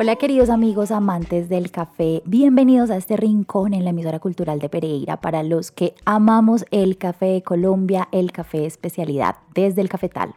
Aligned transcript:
Hola 0.00 0.14
queridos 0.14 0.48
amigos 0.48 0.92
amantes 0.92 1.48
del 1.48 1.72
café, 1.72 2.22
bienvenidos 2.24 2.88
a 2.90 2.96
este 2.96 3.16
rincón 3.16 3.74
en 3.74 3.82
la 3.82 3.90
emisora 3.90 4.20
cultural 4.20 4.60
de 4.60 4.68
Pereira 4.68 5.16
para 5.16 5.42
los 5.42 5.72
que 5.72 5.96
amamos 6.04 6.64
el 6.70 6.98
café 6.98 7.26
de 7.26 7.42
Colombia, 7.42 8.06
el 8.12 8.30
café 8.30 8.64
especialidad 8.64 9.38
desde 9.54 9.80
el 9.80 9.88
cafetal. 9.88 10.34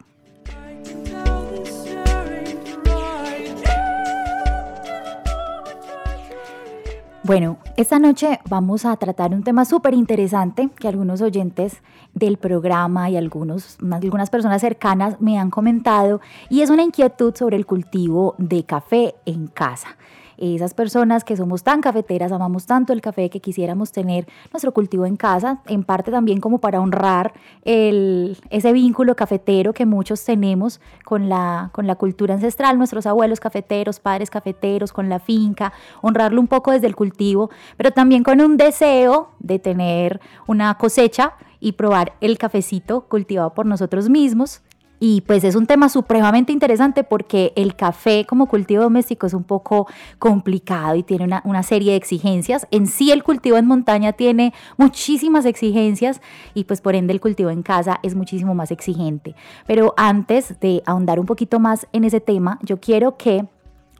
Bueno, 7.22 7.58
esta 7.76 8.00
noche 8.00 8.40
vamos 8.48 8.84
a 8.84 8.96
tratar 8.96 9.32
un 9.32 9.44
tema 9.44 9.64
súper 9.64 9.94
interesante 9.94 10.70
que 10.76 10.88
algunos 10.88 11.20
oyentes 11.20 11.80
del 12.14 12.36
programa 12.36 13.10
y 13.10 13.16
algunos, 13.16 13.78
algunas 13.90 14.30
personas 14.30 14.60
cercanas 14.60 15.20
me 15.20 15.38
han 15.38 15.50
comentado 15.50 16.20
y 16.48 16.60
es 16.60 16.70
una 16.70 16.82
inquietud 16.82 17.34
sobre 17.34 17.56
el 17.56 17.66
cultivo 17.66 18.34
de 18.38 18.64
café 18.64 19.14
en 19.24 19.46
casa 19.46 19.96
esas 20.42 20.74
personas 20.74 21.22
que 21.22 21.36
somos 21.36 21.62
tan 21.62 21.80
cafeteras, 21.80 22.32
amamos 22.32 22.66
tanto 22.66 22.92
el 22.92 23.00
café 23.00 23.30
que 23.30 23.40
quisiéramos 23.40 23.92
tener 23.92 24.26
nuestro 24.52 24.72
cultivo 24.72 25.06
en 25.06 25.16
casa, 25.16 25.62
en 25.66 25.84
parte 25.84 26.10
también 26.10 26.40
como 26.40 26.58
para 26.58 26.80
honrar 26.80 27.32
el, 27.64 28.36
ese 28.50 28.72
vínculo 28.72 29.14
cafetero 29.14 29.72
que 29.72 29.86
muchos 29.86 30.24
tenemos 30.24 30.80
con 31.04 31.28
la, 31.28 31.70
con 31.72 31.86
la 31.86 31.94
cultura 31.94 32.34
ancestral, 32.34 32.76
nuestros 32.76 33.06
abuelos 33.06 33.38
cafeteros, 33.38 34.00
padres 34.00 34.30
cafeteros, 34.30 34.92
con 34.92 35.08
la 35.08 35.20
finca, 35.20 35.72
honrarlo 36.00 36.40
un 36.40 36.48
poco 36.48 36.72
desde 36.72 36.88
el 36.88 36.96
cultivo, 36.96 37.50
pero 37.76 37.92
también 37.92 38.24
con 38.24 38.40
un 38.40 38.56
deseo 38.56 39.30
de 39.38 39.60
tener 39.60 40.20
una 40.48 40.76
cosecha 40.76 41.34
y 41.60 41.72
probar 41.72 42.14
el 42.20 42.38
cafecito 42.38 43.02
cultivado 43.02 43.54
por 43.54 43.66
nosotros 43.66 44.08
mismos 44.08 44.62
y 45.04 45.22
pues 45.22 45.42
es 45.42 45.56
un 45.56 45.66
tema 45.66 45.88
supremamente 45.88 46.52
interesante 46.52 47.02
porque 47.02 47.52
el 47.56 47.74
café 47.74 48.24
como 48.24 48.46
cultivo 48.46 48.84
doméstico 48.84 49.26
es 49.26 49.34
un 49.34 49.42
poco 49.42 49.88
complicado 50.20 50.94
y 50.94 51.02
tiene 51.02 51.24
una, 51.42 51.62
serie 51.64 51.90
de 51.90 51.96
exigencias. 51.96 52.68
En 52.70 52.86
sí 52.86 53.10
el 53.10 53.24
cultivo 53.24 53.56
en 53.56 53.66
montaña 53.66 54.12
tiene 54.12 54.54
muchísimas 54.76 55.44
exigencias 55.44 56.20
y 56.54 56.64
pues 56.64 56.80
por 56.80 56.94
ende 56.94 57.12
el 57.12 57.20
cultivo 57.20 57.50
en 57.50 57.64
casa 57.64 57.98
es 58.04 58.14
muchísimo 58.14 58.54
más 58.54 58.70
exigente. 58.70 59.34
Pero 59.66 59.92
antes 59.96 60.60
de 60.60 60.84
ahondar 60.86 61.18
un 61.18 61.26
poquito 61.26 61.58
más 61.58 61.88
en 61.92 62.04
ese 62.04 62.20
tema, 62.20 62.60
yo 62.62 62.78
quiero 62.78 63.16
que 63.16 63.48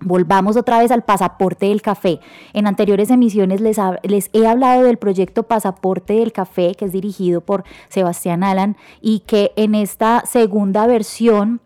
Volvamos 0.05 0.57
otra 0.57 0.79
vez 0.79 0.91
al 0.91 1.03
pasaporte 1.03 1.67
del 1.67 1.83
café. 1.83 2.21
En 2.53 2.67
anteriores 2.67 3.11
emisiones 3.11 3.61
les, 3.61 3.79
les, 4.03 4.31
he 4.33 4.47
hablado 4.47 4.83
del 4.83 4.97
proyecto 4.97 5.45
Pasaporte 5.45 6.15
del 6.15 6.33
Café, 6.33 6.75
que 6.75 6.87
es 6.87 6.93
dirigido 6.93 7.41
por 7.41 7.65
Sebastián 7.89 8.45
Alan 8.45 8.77
y 9.01 9.21
que 9.21 9.53
en 9.57 9.75
esta 9.75 10.25
segunda 10.27 10.87
versión 10.87 11.61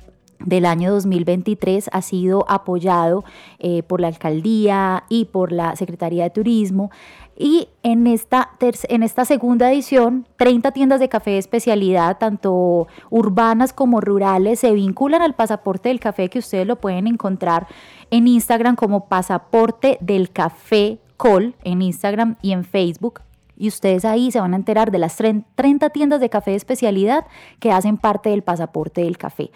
del 0.44 0.66
año 0.66 0.92
2023 0.92 1.90
ha 1.92 2.02
sido 2.02 2.44
apoyado 2.48 3.24
eh, 3.58 3.82
por 3.82 4.00
la 4.00 4.08
alcaldía 4.08 5.04
y 5.08 5.26
por 5.26 5.52
la 5.52 5.76
Secretaría 5.76 6.24
de 6.24 6.30
Turismo. 6.30 6.90
Y 7.38 7.68
en 7.82 8.06
esta, 8.06 8.50
en 8.60 9.02
esta 9.02 9.26
segunda 9.26 9.70
edición, 9.70 10.26
30 10.38 10.72
tiendas 10.72 11.00
de 11.00 11.10
café 11.10 11.32
de 11.32 11.38
especialidad, 11.38 12.16
tanto 12.16 12.86
urbanas 13.10 13.74
como 13.74 14.00
rurales, 14.00 14.60
se 14.60 14.72
vinculan 14.72 15.20
al 15.20 15.34
pasaporte 15.34 15.90
del 15.90 16.00
café 16.00 16.30
que 16.30 16.38
ustedes 16.38 16.66
lo 16.66 16.76
pueden 16.76 17.06
encontrar 17.06 17.66
en 18.10 18.28
Instagram 18.28 18.76
como 18.76 19.08
pasaporte 19.08 19.98
del 20.00 20.30
café 20.30 20.98
Col 21.16 21.54
en 21.64 21.82
Instagram 21.82 22.36
y 22.42 22.52
en 22.52 22.64
Facebook 22.64 23.20
y 23.56 23.68
ustedes 23.68 24.04
ahí 24.04 24.30
se 24.30 24.40
van 24.40 24.52
a 24.52 24.56
enterar 24.56 24.90
de 24.90 24.98
las 24.98 25.16
30 25.16 25.90
tiendas 25.90 26.20
de 26.20 26.30
café 26.30 26.52
de 26.52 26.56
especialidad 26.56 27.26
que 27.60 27.72
hacen 27.72 27.96
parte 27.96 28.30
del 28.30 28.42
pasaporte 28.42 29.02
del 29.02 29.18
café. 29.18 29.50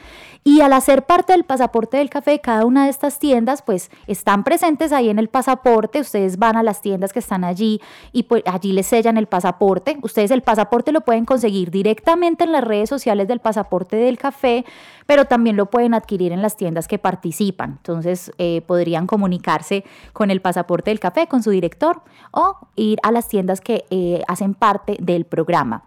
Y 0.45 0.61
al 0.61 0.73
hacer 0.73 1.05
parte 1.05 1.33
del 1.33 1.45
pasaporte 1.45 1.99
del 1.99 2.11
café, 2.11 2.41
cada 2.41 2.65
una 2.65 2.85
de 2.85 2.91
estas 2.91 3.19
tiendas 3.19 3.63
pues 3.63 3.91
están 4.07 4.45
presentes 4.45 4.93
ahí 4.93 5.11
en 5.11 5.19
el 5.19 5.29
pasaporte, 5.29 6.01
ustedes 6.01 6.39
van 6.39 6.57
a 6.57 6.63
las 6.63 6.81
tiendas 6.81 7.13
que 7.13 7.19
están 7.19 7.45
allí 7.45 7.81
y 8.13 8.25
pues 8.25 8.43
allí 8.47 8.73
les 8.73 8.87
sellan 8.87 9.17
el 9.17 9.27
pasaporte. 9.27 9.99
Ustedes 10.03 10.31
el 10.31 10.43
pasaporte 10.43 10.93
lo 10.93 11.03
pueden 11.03 11.25
conseguir 11.25 11.71
directamente 11.71 12.45
en 12.45 12.53
las 12.53 12.65
redes 12.65 12.89
sociales 12.89 13.29
del 13.29 13.41
pasaporte 13.41 13.97
del 13.97 14.19
café, 14.19 14.65
pero 15.07 15.25
también 15.25 15.57
lo 15.57 15.67
pueden 15.67 15.95
adquirir 15.95 16.33
en 16.33 16.43
las 16.43 16.57
tiendas 16.57 16.89
que 16.89 16.99
participan. 16.99 17.73
Entonces 17.73 18.33
eh, 18.39 18.63
podrían 18.67 19.07
comunicarse 19.07 19.85
con 20.13 20.31
el 20.31 20.41
pasaporte 20.41 20.91
del 20.91 21.01
café, 21.01 21.27
con 21.27 21.43
su 21.43 21.51
director 21.51 22.03
o 22.31 22.57
ir 22.77 22.99
a 23.03 23.11
las 23.11 23.29
tiendas 23.29 23.61
que 23.61 23.85
eh, 23.91 24.23
hacen 24.29 24.55
parte 24.55 24.97
del 25.01 25.25
programa. 25.25 25.85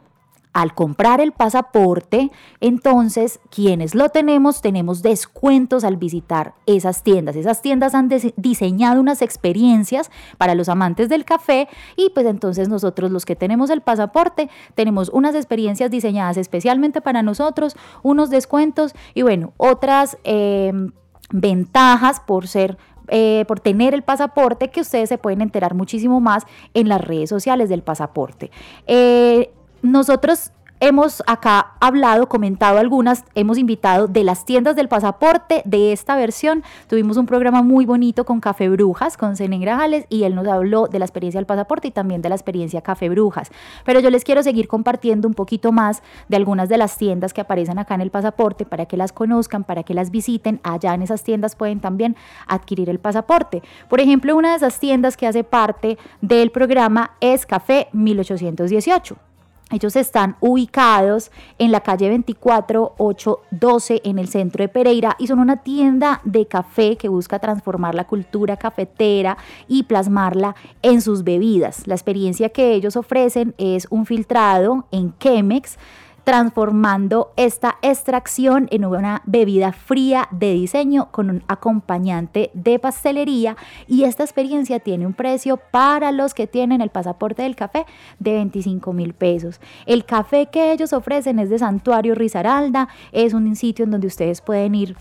Al 0.54 0.76
comprar 0.76 1.20
el 1.20 1.32
pasaporte, 1.32 2.30
entonces 2.62 3.40
quienes 3.50 3.96
lo 3.96 4.10
tenemos 4.10 4.62
tenemos 4.62 5.02
descuentos 5.02 5.84
al 5.84 5.98
visitar 5.98 6.54
esas 6.68 7.02
tiendas. 7.02 7.36
Esas 7.36 7.64
tiendas 7.64 7.96
han 7.96 8.08
diseñado 8.38 9.02
unas 9.02 9.24
experiencias 9.24 10.12
para 10.38 10.54
los 10.54 10.70
amantes 10.70 11.10
del 11.10 11.26
café 11.26 11.68
y 11.96 12.12
pues 12.12 12.28
entonces 12.28 12.70
nosotros 12.70 13.10
los 13.10 13.26
que 13.26 13.36
tenemos 13.36 13.72
el 13.72 13.82
pasaporte 13.82 14.48
tenemos 14.76 15.10
unas 15.10 15.34
experiencias 15.34 15.90
diseñadas 15.90 16.38
especialmente 16.38 17.02
para 17.02 17.24
nosotros, 17.24 17.76
unos 18.04 18.30
descuentos 18.30 18.94
y 19.16 19.24
bueno, 19.24 19.54
otras 19.58 20.20
em, 20.24 20.92
ventajas 21.32 22.20
por 22.20 22.48
ser 22.48 22.78
eh, 23.08 23.46
por 23.48 23.60
tener 23.60 23.94
el 23.94 24.02
pasaporte 24.04 24.70
que 24.70 24.82
ustedes 24.82 25.10
se 25.10 25.18
pueden 25.18 25.42
enterar 25.42 25.74
muchísimo 25.74 26.20
más 26.20 26.46
en 26.74 26.88
las 26.88 27.02
redes 27.02 27.30
sociales 27.30 27.70
del 27.70 27.82
pasaporte. 27.82 28.52
Eh, 28.88 29.52
nosotros 29.82 30.52
hemos 30.84 31.24
acá 31.28 31.76
hablado, 31.80 32.28
comentado 32.28 32.78
algunas, 32.78 33.24
hemos 33.36 33.58
invitado 33.58 34.10
de 34.10 34.26
las 34.26 34.44
tiendas 34.44 34.76
del 34.76 34.90
pasaporte 34.90 35.62
de 35.64 35.94
esta 35.94 36.18
versión. 36.18 36.62
Tuvimos 36.90 37.16
un 37.16 37.26
programa 37.26 37.62
muy 37.62 37.86
bonito 37.86 38.26
con 38.26 38.42
Café 38.42 38.68
Brujas, 38.68 39.16
con 39.16 39.38
Zen 39.38 39.62
Grajales, 39.62 40.06
y 40.10 40.24
él 40.24 40.36
nos 40.36 40.46
habló 40.46 40.88
de 40.90 41.00
la 41.00 41.06
experiencia 41.06 41.40
del 41.40 41.46
pasaporte 41.46 41.88
y 41.88 41.92
también 41.92 42.22
de 42.22 42.28
la 42.28 42.36
experiencia 42.36 42.82
Café 42.82 43.08
Brujas. 43.08 43.50
Pero 43.86 44.02
yo 44.02 44.10
les 44.10 44.26
quiero 44.26 44.44
seguir 44.44 44.68
compartiendo 44.68 45.26
un 45.26 45.36
poquito 45.36 45.72
más 45.72 46.04
de 46.28 46.36
algunas 46.36 46.68
de 46.68 46.78
las 46.78 46.98
tiendas 46.98 47.32
que 47.32 47.40
aparecen 47.40 47.80
acá 47.80 47.96
en 47.96 48.02
el 48.02 48.12
pasaporte 48.12 48.66
para 48.66 48.86
que 48.86 48.98
las 48.98 49.14
conozcan, 49.14 49.64
para 49.64 49.84
que 49.84 49.94
las 49.94 50.12
visiten. 50.12 50.60
Allá 50.64 50.94
en 50.94 51.02
esas 51.02 51.24
tiendas 51.24 51.56
pueden 51.56 51.80
también 51.80 52.18
adquirir 52.46 52.90
el 52.90 53.00
pasaporte. 53.00 53.64
Por 53.88 54.02
ejemplo, 54.02 54.36
una 54.36 54.50
de 54.50 54.58
esas 54.58 54.82
tiendas 54.82 55.16
que 55.16 55.28
hace 55.28 55.46
parte 55.46 55.98
del 56.20 56.52
programa 56.52 57.12
es 57.22 57.46
Café 57.46 57.88
1818. 57.94 59.33
Ellos 59.74 59.96
están 59.96 60.36
ubicados 60.40 61.32
en 61.58 61.72
la 61.72 61.82
calle 61.82 62.08
24812 62.08 64.02
en 64.04 64.20
el 64.20 64.28
centro 64.28 64.64
de 64.64 64.70
Pereira 64.70 65.16
y 65.18 65.26
son 65.26 65.40
una 65.40 65.64
tienda 65.64 66.22
de 66.24 66.46
café 66.46 66.96
que 66.96 67.10
busca 67.10 67.40
transformar 67.40 67.96
la 67.96 68.06
cultura 68.06 68.56
cafetera 68.56 69.36
y 69.68 69.82
plasmarla 69.82 70.56
en 70.84 71.02
sus 71.02 71.24
bebidas. 71.24 71.88
La 71.88 71.96
experiencia 71.96 72.50
que 72.50 72.76
ellos 72.76 72.96
ofrecen 72.96 73.56
es 73.58 73.88
un 73.90 74.06
filtrado 74.06 74.86
en 74.92 75.18
Chemex 75.18 75.80
transformando 76.24 77.32
esta 77.36 77.78
extracción 77.82 78.68
en 78.72 78.86
una 78.86 79.22
bebida 79.26 79.74
fría 79.74 80.28
de 80.32 80.54
diseño 80.54 81.12
con 81.12 81.30
un 81.30 81.44
acompañante 81.48 82.52
de 82.54 82.80
pastelería 82.80 83.58
y 83.88 84.04
esta 84.04 84.24
experiencia 84.24 84.80
tiene 84.80 85.06
un 85.06 85.14
precio 85.14 85.58
para 85.72 86.12
los 86.12 86.34
que 86.34 86.48
tienen 86.48 86.82
el 86.82 86.90
pasaporte 86.90 87.44
del 87.44 87.56
café 87.56 87.86
de 88.20 88.34
25 88.34 88.94
mil 88.94 89.14
pesos. 89.14 89.60
El 89.86 90.06
café 90.06 90.48
que 90.48 90.72
ellos 90.72 90.94
ofrecen 90.94 91.40
es 91.40 91.50
de 91.50 91.60
Santuario 91.60 92.16
Risaralda, 92.16 92.88
es 93.12 93.34
un 93.34 93.56
sitio 93.56 93.86
en 93.86 93.92
donde 93.92 94.08
ustedes 94.08 94.42
pueden 94.42 94.76
ir 94.76 94.96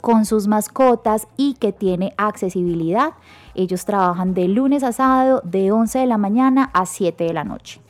con 0.00 0.26
sus 0.26 0.48
mascotas 0.48 1.28
y 1.36 1.54
que 1.54 1.72
tiene 1.72 2.12
accesibilidad. 2.18 3.14
Ellos 3.54 3.86
trabajan 3.86 4.34
de 4.34 4.48
lunes 4.48 4.82
a 4.82 4.92
sábado 4.92 5.40
de 5.44 5.72
11 5.72 6.00
de 6.00 6.06
la 6.06 6.18
mañana 6.18 6.70
a 6.74 6.84
7 6.84 7.24
de 7.24 7.32
la 7.32 7.44
noche. 7.44 7.83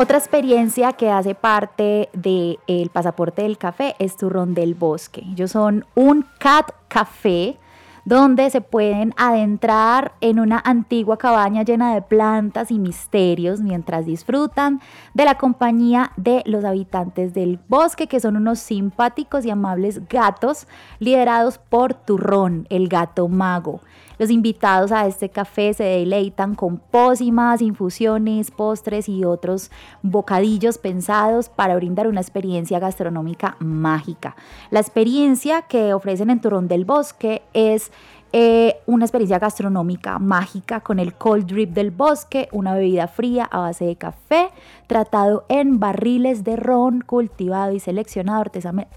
Otra 0.00 0.16
experiencia 0.16 0.92
que 0.92 1.10
hace 1.10 1.34
parte 1.34 2.08
del 2.12 2.88
pasaporte 2.92 3.42
del 3.42 3.58
café 3.58 3.96
es 3.98 4.16
Turrón 4.16 4.54
del 4.54 4.76
Bosque. 4.76 5.24
Ellos 5.32 5.50
son 5.50 5.86
un 5.96 6.24
cat 6.38 6.70
café 6.86 7.56
donde 8.04 8.48
se 8.50 8.60
pueden 8.60 9.12
adentrar 9.16 10.12
en 10.20 10.38
una 10.38 10.62
antigua 10.64 11.18
cabaña 11.18 11.64
llena 11.64 11.94
de 11.94 12.02
plantas 12.02 12.70
y 12.70 12.78
misterios 12.78 13.60
mientras 13.60 14.06
disfrutan 14.06 14.80
de 15.14 15.24
la 15.24 15.36
compañía 15.36 16.12
de 16.16 16.44
los 16.46 16.64
habitantes 16.64 17.34
del 17.34 17.58
bosque, 17.66 18.06
que 18.06 18.20
son 18.20 18.36
unos 18.36 18.60
simpáticos 18.60 19.44
y 19.44 19.50
amables 19.50 20.08
gatos 20.08 20.68
liderados 21.00 21.58
por 21.58 21.94
Turrón, 21.94 22.68
el 22.70 22.86
gato 22.86 23.26
mago. 23.26 23.80
Los 24.18 24.30
invitados 24.30 24.90
a 24.90 25.06
este 25.06 25.28
café 25.28 25.72
se 25.72 25.84
deleitan 25.84 26.54
con 26.56 26.78
pócimas, 26.78 27.62
infusiones, 27.62 28.50
postres 28.50 29.08
y 29.08 29.24
otros 29.24 29.70
bocadillos 30.02 30.78
pensados 30.78 31.48
para 31.48 31.76
brindar 31.76 32.08
una 32.08 32.20
experiencia 32.20 32.80
gastronómica 32.80 33.56
mágica. 33.60 34.34
La 34.70 34.80
experiencia 34.80 35.62
que 35.62 35.94
ofrecen 35.94 36.30
en 36.30 36.40
Turrón 36.40 36.66
del 36.66 36.84
Bosque 36.84 37.42
es 37.52 37.92
eh, 38.32 38.82
una 38.84 39.06
experiencia 39.06 39.38
gastronómica 39.38 40.18
mágica 40.18 40.80
con 40.80 40.98
el 40.98 41.14
cold 41.14 41.46
drip 41.46 41.70
del 41.70 41.90
bosque, 41.90 42.48
una 42.52 42.74
bebida 42.74 43.08
fría 43.08 43.44
a 43.44 43.60
base 43.60 43.86
de 43.86 43.96
café, 43.96 44.50
tratado 44.86 45.46
en 45.48 45.80
barriles 45.80 46.44
de 46.44 46.56
ron, 46.56 47.00
cultivado 47.00 47.72
y 47.72 47.80
seleccionado 47.80 48.44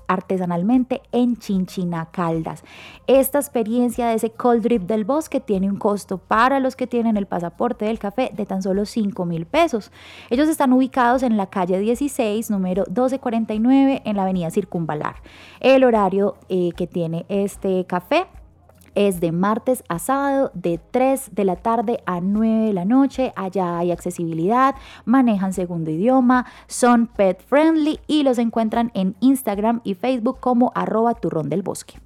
artesanalmente 0.07 1.01
en 1.13 1.37
Chinchina 1.37 2.07
Caldas. 2.11 2.65
Esta 3.07 3.39
experiencia 3.39 4.07
de 4.07 4.15
ese 4.15 4.31
cold 4.31 4.63
drip 4.63 4.83
del 4.83 5.05
bosque 5.05 5.39
tiene 5.39 5.69
un 5.69 5.77
costo 5.77 6.17
para 6.17 6.59
los 6.59 6.75
que 6.75 6.87
tienen 6.87 7.15
el 7.15 7.25
pasaporte 7.25 7.85
del 7.85 7.99
café 7.99 8.31
de 8.33 8.45
tan 8.45 8.61
solo 8.61 8.85
5 8.85 9.25
mil 9.25 9.45
pesos. 9.45 9.93
Ellos 10.29 10.49
están 10.49 10.73
ubicados 10.73 11.23
en 11.23 11.37
la 11.37 11.47
calle 11.47 11.79
16, 11.79 12.51
número 12.51 12.83
1249, 12.87 14.01
en 14.03 14.15
la 14.17 14.23
avenida 14.23 14.51
Circunvalar. 14.51 15.15
El 15.61 15.85
horario 15.85 16.35
eh, 16.49 16.71
que 16.75 16.87
tiene 16.87 17.25
este 17.29 17.85
café 17.85 18.27
es 18.95 19.19
de 19.19 19.31
martes 19.31 19.83
a 19.87 19.99
sábado 19.99 20.51
de 20.53 20.79
3 20.91 21.31
de 21.33 21.45
la 21.45 21.55
tarde 21.55 22.01
a 22.05 22.21
9 22.21 22.67
de 22.67 22.73
la 22.73 22.85
noche. 22.85 23.33
Allá 23.35 23.77
hay 23.77 23.91
accesibilidad, 23.91 24.75
manejan 25.05 25.53
segundo 25.53 25.91
idioma, 25.91 26.45
son 26.67 27.07
pet 27.07 27.41
friendly 27.45 27.99
y 28.07 28.23
los 28.23 28.37
encuentran 28.37 28.91
en 28.93 29.15
Instagram 29.19 29.81
y 29.83 29.95
Facebook 29.95 30.39
como 30.39 30.71
arroba 30.75 31.13
turrón 31.13 31.49
del 31.49 31.61
bosque. 31.61 31.99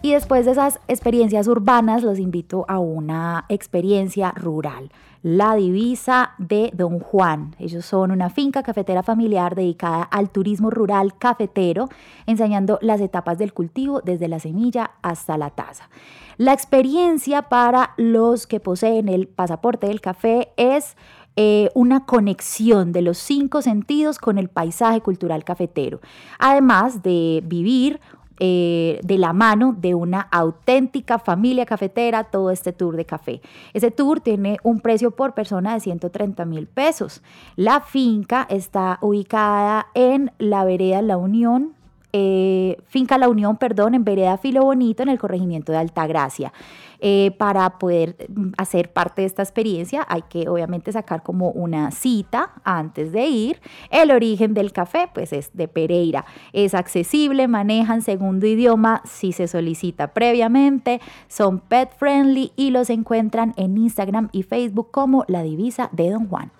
Y 0.00 0.12
después 0.12 0.46
de 0.46 0.52
esas 0.52 0.80
experiencias 0.88 1.48
urbanas, 1.48 2.02
los 2.02 2.18
invito 2.18 2.64
a 2.68 2.78
una 2.78 3.44
experiencia 3.48 4.30
rural 4.30 4.90
la 5.22 5.54
divisa 5.54 6.32
de 6.38 6.70
Don 6.74 7.00
Juan. 7.00 7.54
Ellos 7.58 7.84
son 7.84 8.10
una 8.10 8.30
finca 8.30 8.62
cafetera 8.62 9.02
familiar 9.02 9.54
dedicada 9.54 10.02
al 10.02 10.30
turismo 10.30 10.70
rural 10.70 11.16
cafetero, 11.18 11.88
enseñando 12.26 12.78
las 12.82 13.00
etapas 13.00 13.38
del 13.38 13.52
cultivo 13.52 14.00
desde 14.00 14.28
la 14.28 14.40
semilla 14.40 14.92
hasta 15.02 15.36
la 15.38 15.50
taza. 15.50 15.88
La 16.36 16.52
experiencia 16.52 17.42
para 17.42 17.94
los 17.96 18.46
que 18.46 18.60
poseen 18.60 19.08
el 19.08 19.26
pasaporte 19.26 19.88
del 19.88 20.00
café 20.00 20.52
es 20.56 20.96
eh, 21.40 21.70
una 21.74 22.04
conexión 22.04 22.90
de 22.90 23.00
los 23.00 23.16
cinco 23.16 23.62
sentidos 23.62 24.18
con 24.18 24.38
el 24.38 24.48
paisaje 24.48 25.00
cultural 25.00 25.44
cafetero, 25.44 26.00
además 26.40 27.02
de 27.04 27.44
vivir 27.46 28.00
eh, 28.40 29.00
de 29.02 29.18
la 29.18 29.32
mano 29.32 29.74
de 29.76 29.94
una 29.94 30.20
auténtica 30.20 31.18
familia 31.18 31.66
cafetera 31.66 32.24
todo 32.24 32.50
este 32.50 32.72
tour 32.72 32.96
de 32.96 33.04
café. 33.04 33.40
Ese 33.72 33.90
tour 33.90 34.20
tiene 34.20 34.58
un 34.62 34.80
precio 34.80 35.10
por 35.10 35.34
persona 35.34 35.74
de 35.74 35.80
130 35.80 36.44
mil 36.44 36.66
pesos. 36.66 37.22
La 37.56 37.80
finca 37.80 38.46
está 38.48 38.98
ubicada 39.00 39.88
en 39.94 40.32
la 40.38 40.64
vereda 40.64 41.02
La 41.02 41.16
Unión, 41.16 41.74
eh, 42.12 42.76
Finca 42.86 43.18
La 43.18 43.28
Unión, 43.28 43.56
perdón, 43.56 43.94
en 43.94 44.04
Vereda 44.04 44.38
Filo 44.38 44.64
Bonito, 44.64 45.02
en 45.02 45.08
el 45.08 45.18
corregimiento 45.18 45.72
de 45.72 45.78
Altagracia. 45.78 46.52
Eh, 47.00 47.32
para 47.38 47.78
poder 47.78 48.16
mm, 48.28 48.54
hacer 48.56 48.92
parte 48.92 49.22
de 49.22 49.26
esta 49.26 49.42
experiencia 49.42 50.04
hay 50.08 50.22
que 50.22 50.48
obviamente 50.48 50.90
sacar 50.90 51.22
como 51.22 51.50
una 51.50 51.92
cita 51.92 52.50
antes 52.64 53.12
de 53.12 53.26
ir. 53.26 53.60
El 53.90 54.10
origen 54.10 54.52
del 54.52 54.72
café 54.72 55.08
pues 55.12 55.32
es 55.32 55.50
de 55.54 55.68
Pereira. 55.68 56.24
Es 56.52 56.74
accesible, 56.74 57.46
manejan 57.46 58.02
segundo 58.02 58.46
idioma 58.46 59.02
si 59.04 59.32
se 59.32 59.46
solicita 59.46 60.08
previamente, 60.08 61.00
son 61.28 61.60
pet 61.60 61.90
friendly 61.96 62.52
y 62.56 62.70
los 62.70 62.90
encuentran 62.90 63.54
en 63.56 63.76
Instagram 63.76 64.28
y 64.32 64.42
Facebook 64.42 64.90
como 64.90 65.24
La 65.28 65.42
Divisa 65.42 65.90
de 65.92 66.10
Don 66.10 66.26
Juan. 66.26 66.50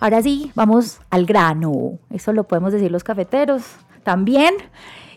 Ahora 0.00 0.22
sí, 0.22 0.52
vamos 0.54 1.00
al 1.10 1.26
grano. 1.26 1.98
Eso 2.10 2.32
lo 2.32 2.44
podemos 2.44 2.72
decir 2.72 2.90
los 2.90 3.02
cafeteros 3.02 3.64
también. 4.04 4.54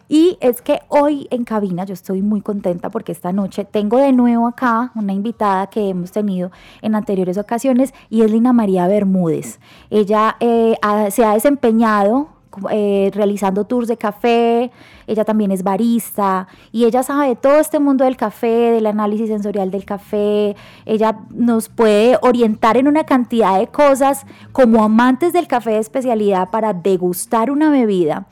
Y 0.09 0.37
es 0.41 0.61
que 0.61 0.81
hoy 0.89 1.27
en 1.31 1.45
cabina 1.45 1.85
yo 1.85 1.93
estoy 1.93 2.21
muy 2.21 2.41
contenta 2.41 2.89
porque 2.89 3.13
esta 3.13 3.31
noche 3.31 3.63
tengo 3.63 3.97
de 3.97 4.11
nuevo 4.11 4.45
acá 4.45 4.91
una 4.95 5.13
invitada 5.13 5.67
que 5.67 5.87
hemos 5.87 6.11
tenido 6.11 6.51
en 6.81 6.95
anteriores 6.95 7.37
ocasiones 7.37 7.93
y 8.09 8.23
es 8.23 8.31
Lina 8.31 8.51
María 8.51 8.87
Bermúdez. 8.87 9.61
Ella 9.89 10.35
eh, 10.41 10.75
se 11.11 11.23
ha 11.23 11.33
desempeñado 11.33 12.27
eh, 12.69 13.11
realizando 13.13 13.65
tours 13.65 13.87
de 13.87 13.97
café, 13.97 14.71
ella 15.07 15.25
también 15.25 15.51
es 15.51 15.63
barista 15.63 16.47
y 16.71 16.85
ella 16.85 17.03
sabe 17.03 17.29
de 17.29 17.35
todo 17.35 17.59
este 17.59 17.79
mundo 17.79 18.05
del 18.05 18.17
café, 18.17 18.71
del 18.71 18.85
análisis 18.85 19.27
sensorial 19.29 19.71
del 19.71 19.85
café, 19.85 20.55
ella 20.85 21.19
nos 21.29 21.69
puede 21.69 22.17
orientar 22.21 22.77
en 22.77 22.87
una 22.87 23.05
cantidad 23.05 23.59
de 23.59 23.67
cosas 23.67 24.25
como 24.51 24.83
amantes 24.83 25.33
del 25.33 25.47
café 25.47 25.71
de 25.71 25.79
especialidad 25.79 26.49
para 26.49 26.73
degustar 26.73 27.51
una 27.51 27.69
bebida. 27.69 28.27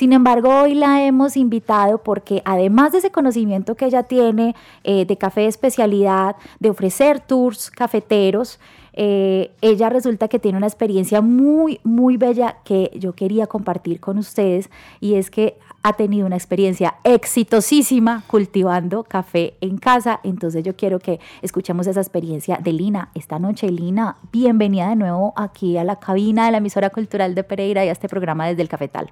Sin 0.00 0.14
embargo, 0.14 0.62
hoy 0.62 0.72
la 0.72 1.04
hemos 1.04 1.36
invitado 1.36 2.02
porque 2.02 2.40
además 2.46 2.92
de 2.92 2.98
ese 2.98 3.10
conocimiento 3.10 3.74
que 3.74 3.84
ella 3.84 4.04
tiene 4.04 4.56
eh, 4.82 5.04
de 5.04 5.18
café 5.18 5.42
de 5.42 5.48
especialidad, 5.48 6.36
de 6.58 6.70
ofrecer 6.70 7.20
tours 7.20 7.70
cafeteros, 7.70 8.58
eh, 9.02 9.52
ella 9.62 9.88
resulta 9.88 10.28
que 10.28 10.38
tiene 10.38 10.58
una 10.58 10.66
experiencia 10.66 11.22
muy, 11.22 11.80
muy 11.84 12.18
bella 12.18 12.58
que 12.64 12.90
yo 12.94 13.14
quería 13.14 13.46
compartir 13.46 13.98
con 13.98 14.18
ustedes 14.18 14.68
y 15.00 15.14
es 15.14 15.30
que 15.30 15.56
ha 15.82 15.94
tenido 15.94 16.26
una 16.26 16.36
experiencia 16.36 16.96
exitosísima 17.02 18.24
cultivando 18.26 19.04
café 19.04 19.54
en 19.62 19.78
casa. 19.78 20.20
Entonces 20.22 20.64
yo 20.64 20.76
quiero 20.76 20.98
que 20.98 21.18
escuchemos 21.40 21.86
esa 21.86 22.02
experiencia 22.02 22.58
de 22.62 22.74
Lina 22.74 23.08
esta 23.14 23.38
noche. 23.38 23.70
Lina, 23.70 24.18
bienvenida 24.32 24.90
de 24.90 24.96
nuevo 24.96 25.32
aquí 25.34 25.78
a 25.78 25.84
la 25.84 25.96
cabina 25.96 26.44
de 26.44 26.50
la 26.50 26.58
emisora 26.58 26.90
cultural 26.90 27.34
de 27.34 27.42
Pereira 27.42 27.82
y 27.86 27.88
a 27.88 27.92
este 27.92 28.06
programa 28.06 28.48
desde 28.48 28.60
el 28.60 28.68
Cafetal. 28.68 29.10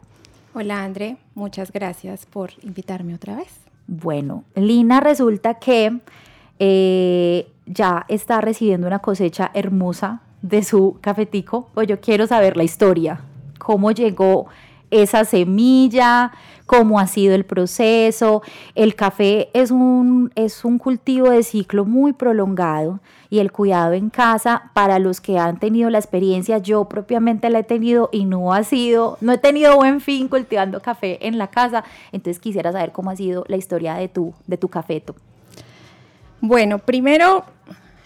Hola 0.53 0.85
André, 0.85 1.17
muchas 1.35 1.73
gracias 1.73 2.27
por 2.27 2.51
invitarme 2.63 3.15
otra 3.15 3.37
vez. 3.37 3.59
Bueno, 3.87 4.45
Lina 4.55 5.01
resulta 5.01 5.55
que 5.55 5.99
eh, 6.59 7.47
ya 7.71 8.05
está 8.09 8.41
recibiendo 8.41 8.87
una 8.87 8.99
cosecha 8.99 9.51
hermosa 9.55 10.23
de 10.43 10.63
su 10.63 10.99
cafetico, 11.01 11.69
pues 11.75 11.89
yo 11.89 12.01
quiero 12.01 12.27
saber 12.27 12.57
la 12.57 12.65
historia, 12.65 13.21
cómo 13.59 13.91
llegó 13.91 14.47
esa 14.91 15.25
semilla, 15.25 16.33
cómo 16.67 16.99
ha 16.99 17.07
sido 17.07 17.35
el 17.35 17.45
proceso. 17.45 18.43
El 18.75 18.95
café 18.95 19.51
es 19.53 19.71
un, 19.71 20.31
es 20.35 20.65
un 20.65 20.79
cultivo 20.79 21.31
de 21.31 21.43
ciclo 21.43 21.85
muy 21.85 22.13
prolongado 22.13 23.01
y 23.31 23.41
el 23.41 23.53
cuidado 23.53 23.93
en 23.93 24.11
casa 24.11 24.71
para 24.73 24.99
los 24.99 25.21
que 25.21 25.39
han 25.39 25.59
tenido 25.59 25.91
la 25.91 25.99
experiencia, 25.99 26.59
yo 26.59 26.87
propiamente 26.87 27.51
la 27.51 27.59
he 27.59 27.65
tenido 27.65 28.09
y 28.13 28.25
no 28.25 28.55
ha 28.55 28.65
sido, 28.65 29.19
no 29.21 29.33
he 29.33 29.39
tenido 29.39 29.77
buen 29.77 30.01
fin 30.01 30.29
cultivando 30.29 30.81
café 30.81 31.27
en 31.27 31.37
la 31.37 31.49
casa. 31.49 31.85
Entonces 32.13 32.41
quisiera 32.41 32.73
saber 32.73 32.93
cómo 32.93 33.11
ha 33.11 33.17
sido 33.17 33.45
la 33.49 33.57
historia 33.57 33.95
de 33.95 34.09
tu, 34.09 34.33
de 34.47 34.57
tu 34.57 34.69
cafeto. 34.69 35.15
Bueno, 36.41 36.79
primero, 36.79 37.45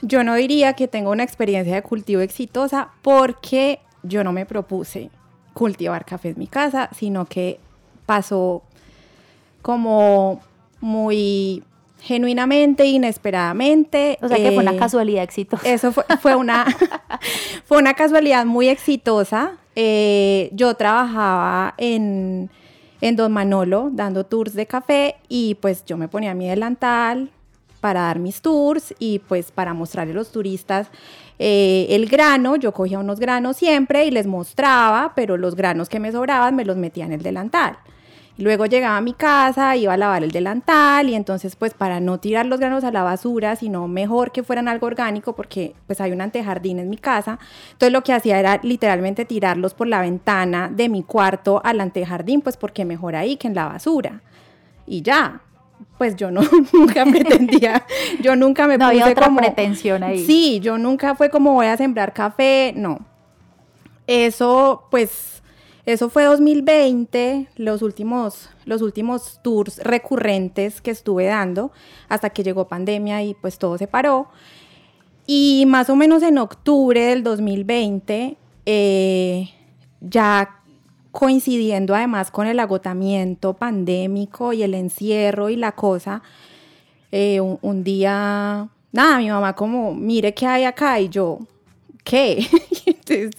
yo 0.00 0.24
no 0.24 0.34
diría 0.34 0.72
que 0.74 0.88
tengo 0.88 1.10
una 1.10 1.22
experiencia 1.22 1.74
de 1.74 1.82
cultivo 1.82 2.20
exitosa 2.20 2.90
porque 3.02 3.80
yo 4.02 4.24
no 4.24 4.32
me 4.32 4.46
propuse 4.46 5.10
cultivar 5.54 6.04
café 6.04 6.30
en 6.30 6.38
mi 6.38 6.46
casa, 6.46 6.88
sino 6.96 7.26
que 7.26 7.60
pasó 8.06 8.62
como 9.60 10.40
muy 10.80 11.62
genuinamente, 12.00 12.84
inesperadamente. 12.86 14.18
O 14.22 14.28
sea 14.28 14.36
que 14.36 14.50
fue 14.52 14.62
una 14.62 14.72
eh, 14.72 14.78
casualidad 14.78 15.22
exitosa. 15.22 15.68
Eso 15.68 15.92
fue, 15.92 16.34
una, 16.34 16.66
fue 17.64 17.78
una 17.78 17.94
casualidad 17.94 18.44
muy 18.44 18.68
exitosa. 18.68 19.56
Eh, 19.76 20.50
yo 20.52 20.74
trabajaba 20.74 21.74
en, 21.78 22.50
en 23.00 23.16
Don 23.16 23.32
Manolo 23.32 23.90
dando 23.92 24.26
tours 24.26 24.54
de 24.54 24.66
café 24.66 25.16
y 25.28 25.54
pues 25.56 25.84
yo 25.84 25.96
me 25.96 26.08
ponía 26.08 26.34
mi 26.34 26.48
delantal, 26.48 27.30
para 27.82 28.02
dar 28.02 28.20
mis 28.20 28.40
tours 28.40 28.94
y 29.00 29.18
pues 29.18 29.50
para 29.50 29.74
mostrarle 29.74 30.12
a 30.12 30.16
los 30.16 30.30
turistas 30.30 30.86
eh, 31.40 31.88
el 31.90 32.06
grano. 32.06 32.54
Yo 32.54 32.72
cogía 32.72 33.00
unos 33.00 33.18
granos 33.18 33.56
siempre 33.56 34.06
y 34.06 34.12
les 34.12 34.28
mostraba, 34.28 35.12
pero 35.16 35.36
los 35.36 35.56
granos 35.56 35.88
que 35.88 35.98
me 35.98 36.12
sobraban 36.12 36.54
me 36.54 36.64
los 36.64 36.76
metía 36.76 37.04
en 37.04 37.12
el 37.12 37.22
delantal. 37.22 37.76
Luego 38.38 38.66
llegaba 38.66 38.96
a 38.96 39.00
mi 39.00 39.12
casa, 39.12 39.76
iba 39.76 39.92
a 39.92 39.96
lavar 39.96 40.22
el 40.22 40.30
delantal 40.30 41.08
y 41.10 41.14
entonces 41.14 41.56
pues 41.56 41.74
para 41.74 41.98
no 41.98 42.18
tirar 42.18 42.46
los 42.46 42.60
granos 42.60 42.84
a 42.84 42.92
la 42.92 43.02
basura, 43.02 43.56
sino 43.56 43.88
mejor 43.88 44.30
que 44.30 44.44
fueran 44.44 44.68
algo 44.68 44.86
orgánico 44.86 45.34
porque 45.34 45.74
pues 45.86 46.00
hay 46.00 46.12
un 46.12 46.20
antejardín 46.20 46.78
en 46.78 46.88
mi 46.88 46.96
casa, 46.96 47.38
entonces 47.72 47.92
lo 47.92 48.02
que 48.02 48.14
hacía 48.14 48.38
era 48.38 48.58
literalmente 48.62 49.26
tirarlos 49.26 49.74
por 49.74 49.88
la 49.88 50.00
ventana 50.00 50.70
de 50.74 50.88
mi 50.88 51.02
cuarto 51.02 51.60
al 51.62 51.80
antejardín 51.80 52.40
pues 52.40 52.56
porque 52.56 52.86
mejor 52.86 53.16
ahí 53.16 53.36
que 53.36 53.48
en 53.48 53.54
la 53.54 53.66
basura. 53.66 54.22
Y 54.86 55.02
ya, 55.02 55.42
pues 55.98 56.16
yo 56.16 56.30
no, 56.30 56.42
nunca 56.72 57.04
pretendía, 57.04 57.84
yo 58.20 58.36
nunca 58.36 58.66
me 58.66 58.78
no 58.78 58.86
puse 58.86 59.02
había 59.02 59.12
otra 59.12 59.26
como, 59.26 59.38
pretensión 59.38 60.02
ahí. 60.02 60.24
Sí, 60.24 60.60
yo 60.60 60.78
nunca 60.78 61.14
fue 61.14 61.30
como 61.30 61.54
voy 61.54 61.66
a 61.66 61.76
sembrar 61.76 62.12
café, 62.12 62.72
no. 62.76 63.00
Eso, 64.06 64.88
pues, 64.90 65.42
eso 65.86 66.10
fue 66.10 66.24
2020, 66.24 67.48
los 67.56 67.82
últimos, 67.82 68.50
los 68.64 68.82
últimos 68.82 69.40
tours 69.42 69.78
recurrentes 69.78 70.80
que 70.80 70.90
estuve 70.90 71.26
dando, 71.26 71.72
hasta 72.08 72.30
que 72.30 72.42
llegó 72.42 72.68
pandemia 72.68 73.22
y 73.22 73.34
pues 73.34 73.58
todo 73.58 73.78
se 73.78 73.86
paró. 73.86 74.28
Y 75.26 75.64
más 75.66 75.88
o 75.90 75.96
menos 75.96 76.22
en 76.22 76.38
octubre 76.38 77.00
del 77.00 77.22
2020, 77.22 78.36
eh, 78.66 79.50
ya 80.00 80.62
coincidiendo 81.12 81.95
además 81.95 82.31
con 82.31 82.47
el 82.47 82.59
agotamiento 82.59 83.54
pandémico 83.54 84.52
y 84.52 84.62
el 84.62 84.75
encierro 84.75 85.50
y 85.50 85.57
la 85.57 85.73
cosa, 85.73 86.23
eh, 87.12 87.40
un, 87.40 87.85
día, 87.85 88.69
nada, 88.90 89.19
mi 89.19 89.28
mamá 89.28 89.54
como, 89.54 89.95
mire 89.95 90.33
qué 90.35 90.47
hay 90.47 90.64
acá 90.64 90.99
y 90.99 91.11
yo, 91.11 91.38
¿qué? 92.02 92.47
Entonces, 92.87 93.31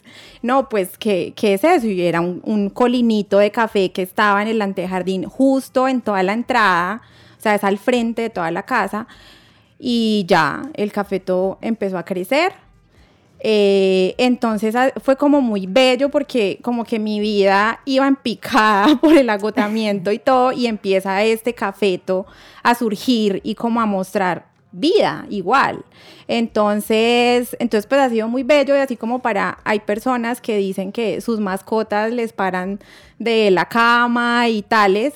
no, 0.44 0.70
pues, 0.70 0.98
¿qué, 0.98 1.34
¿qué, 1.36 1.56
es 1.56 1.64
eso? 1.64 1.88
Y 1.88 2.02
era 2.04 2.22
un, 2.22 2.42
un, 2.46 2.70
colinito 2.70 3.40
de 3.40 3.52
café 3.52 3.92
que 3.92 4.04
estaba 4.04 4.42
en 4.44 4.50
el 4.50 4.62
antejardín, 4.62 5.26
justo 5.26 5.88
en 5.88 6.02
toda 6.02 6.22
la 6.22 6.34
entrada, 6.34 7.02
o 7.40 7.42
sea, 7.42 7.56
es 7.56 7.64
al 7.64 7.80
frente 7.80 8.22
de 8.22 8.30
toda 8.30 8.52
la 8.52 8.64
casa, 8.64 9.08
y 9.80 10.26
ya 10.28 10.62
el 10.76 10.92
cafeto 10.92 11.58
empezó 11.62 11.98
a 11.98 12.06
crecer 12.06 12.63
eh, 13.46 14.16
entonces 14.18 14.74
fue 15.04 15.18
como 15.18 15.42
muy 15.42 15.68
bello 15.68 16.08
porque 16.08 16.60
como 16.62 16.86
que 16.86 16.98
mi 16.98 17.20
vida 17.20 17.82
iba 17.84 18.08
en 18.08 18.16
picada 18.16 18.96
por 19.02 19.18
el 19.18 19.30
agotamiento 19.30 20.14
y 20.14 20.20
todo 20.20 20.54
y 20.54 20.66
empieza 20.66 21.22
este 21.24 21.54
cafeto 21.54 22.26
a 22.64 22.74
surgir 22.74 23.42
y 23.44 23.56
como 23.56 23.82
a 23.82 23.86
mostrar 23.86 24.46
vida 24.72 25.26
igual. 25.30 25.84
Entonces, 26.30 27.56
entonces 27.60 27.86
pues 27.86 28.00
ha 28.00 28.10
sido 28.10 28.30
muy 28.30 28.44
bello 28.44 28.78
y 28.78 28.80
así 28.80 28.96
como 28.96 29.20
para, 29.20 29.60
hay 29.66 29.82
personas 29.82 30.40
que 30.40 30.56
dicen 30.56 30.94
que 30.94 31.20
sus 31.20 31.42
mascotas 31.42 32.14
les 32.14 32.32
paran 32.32 32.80
de 33.20 33.52
la 33.52 33.66
cama 33.66 34.48
y 34.48 34.62
tales 34.62 35.16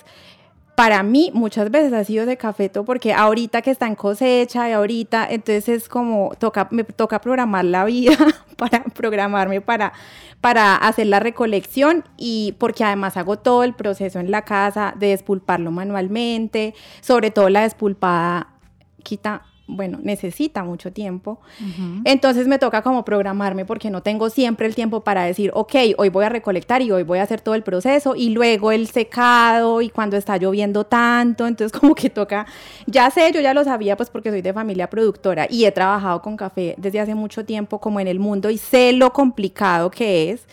para 0.77 1.01
mí 1.01 1.31
muchas 1.34 1.72
veces 1.72 1.91
ha 1.91 2.03
sido 2.03 2.27
de 2.27 2.38
cafeto 2.38 2.86
porque 2.86 3.12
ahorita 3.12 3.63
que 3.63 3.72
está 3.72 3.88
en 3.88 3.96
cosecha 3.96 4.69
y 4.69 4.74
ahorita, 4.74 5.27
entonces 5.27 5.69
es 5.69 5.89
como 5.89 6.36
toca, 6.38 6.67
me 6.69 6.84
toca 6.84 7.19
programar 7.19 7.65
la 7.65 7.84
vida 7.84 8.15
para 8.57 8.84
programarme 8.84 9.60
para, 9.60 9.91
para 10.39 10.75
hacer 10.75 11.07
la 11.07 11.19
recolección 11.19 12.03
y 12.15 12.53
porque 12.60 12.84
además 12.84 13.17
hago 13.17 13.39
todo 13.39 13.63
el 13.63 13.74
proceso 13.74 14.19
en 14.19 14.29
la 14.29 14.43
casa 14.43 14.93
de 14.96 15.07
despulparlo 15.07 15.72
manualmente, 15.72 16.75
sobre 17.01 17.31
todo 17.31 17.50
la 17.50 17.63
despulpada 17.63 18.53
quita 19.01 19.41
bueno, 19.68 20.00
necesita 20.02 20.64
mucho 20.64 20.92
tiempo. 20.94 21.40
Uh 21.60 21.64
-huh. 21.66 22.02
Entonces 22.06 22.48
me 22.48 22.58
toca 22.58 22.82
como 22.82 23.04
programarme 23.04 23.66
porque 23.66 23.90
no 23.90 24.02
tengo 24.02 24.30
siempre 24.30 24.66
el 24.66 24.76
tiempo 24.76 25.04
para 25.04 25.26
decir, 25.26 25.52
ok, 25.54 25.76
hoy 25.98 26.10
voy 26.10 26.26
a 26.26 26.30
recolectar 26.30 26.82
y 26.82 26.92
hoy 26.92 27.04
voy 27.04 27.20
a 27.20 27.24
hacer 27.24 27.42
todo 27.42 27.54
el 27.54 27.64
proceso 27.64 28.16
y 28.16 28.30
luego 28.30 28.72
el 28.72 28.88
secado 28.88 29.82
y 29.82 29.90
cuando 29.90 30.16
está 30.16 30.38
lloviendo 30.38 30.86
tanto, 30.86 31.46
entonces 31.46 31.78
como 31.80 31.94
que 31.96 32.10
toca, 32.10 32.48
ya 32.86 33.10
sé, 33.12 33.32
yo 33.34 33.42
ya 33.42 33.54
lo 33.54 33.64
sabía 33.64 33.98
pues 33.98 34.10
porque 34.10 34.32
soy 34.32 34.42
de 34.42 34.54
familia 34.54 34.90
productora 34.90 35.48
y 35.50 35.66
he 35.66 35.72
trabajado 35.72 36.22
con 36.22 36.38
café 36.38 36.76
desde 36.78 37.00
hace 37.00 37.14
mucho 37.14 37.44
tiempo 37.46 37.80
como 37.80 38.00
en 38.00 38.08
el 38.08 38.20
mundo 38.20 38.50
y 38.50 38.58
sé 38.58 38.94
lo 38.94 39.12
complicado 39.12 39.92
que 39.92 40.32
es 40.32 40.46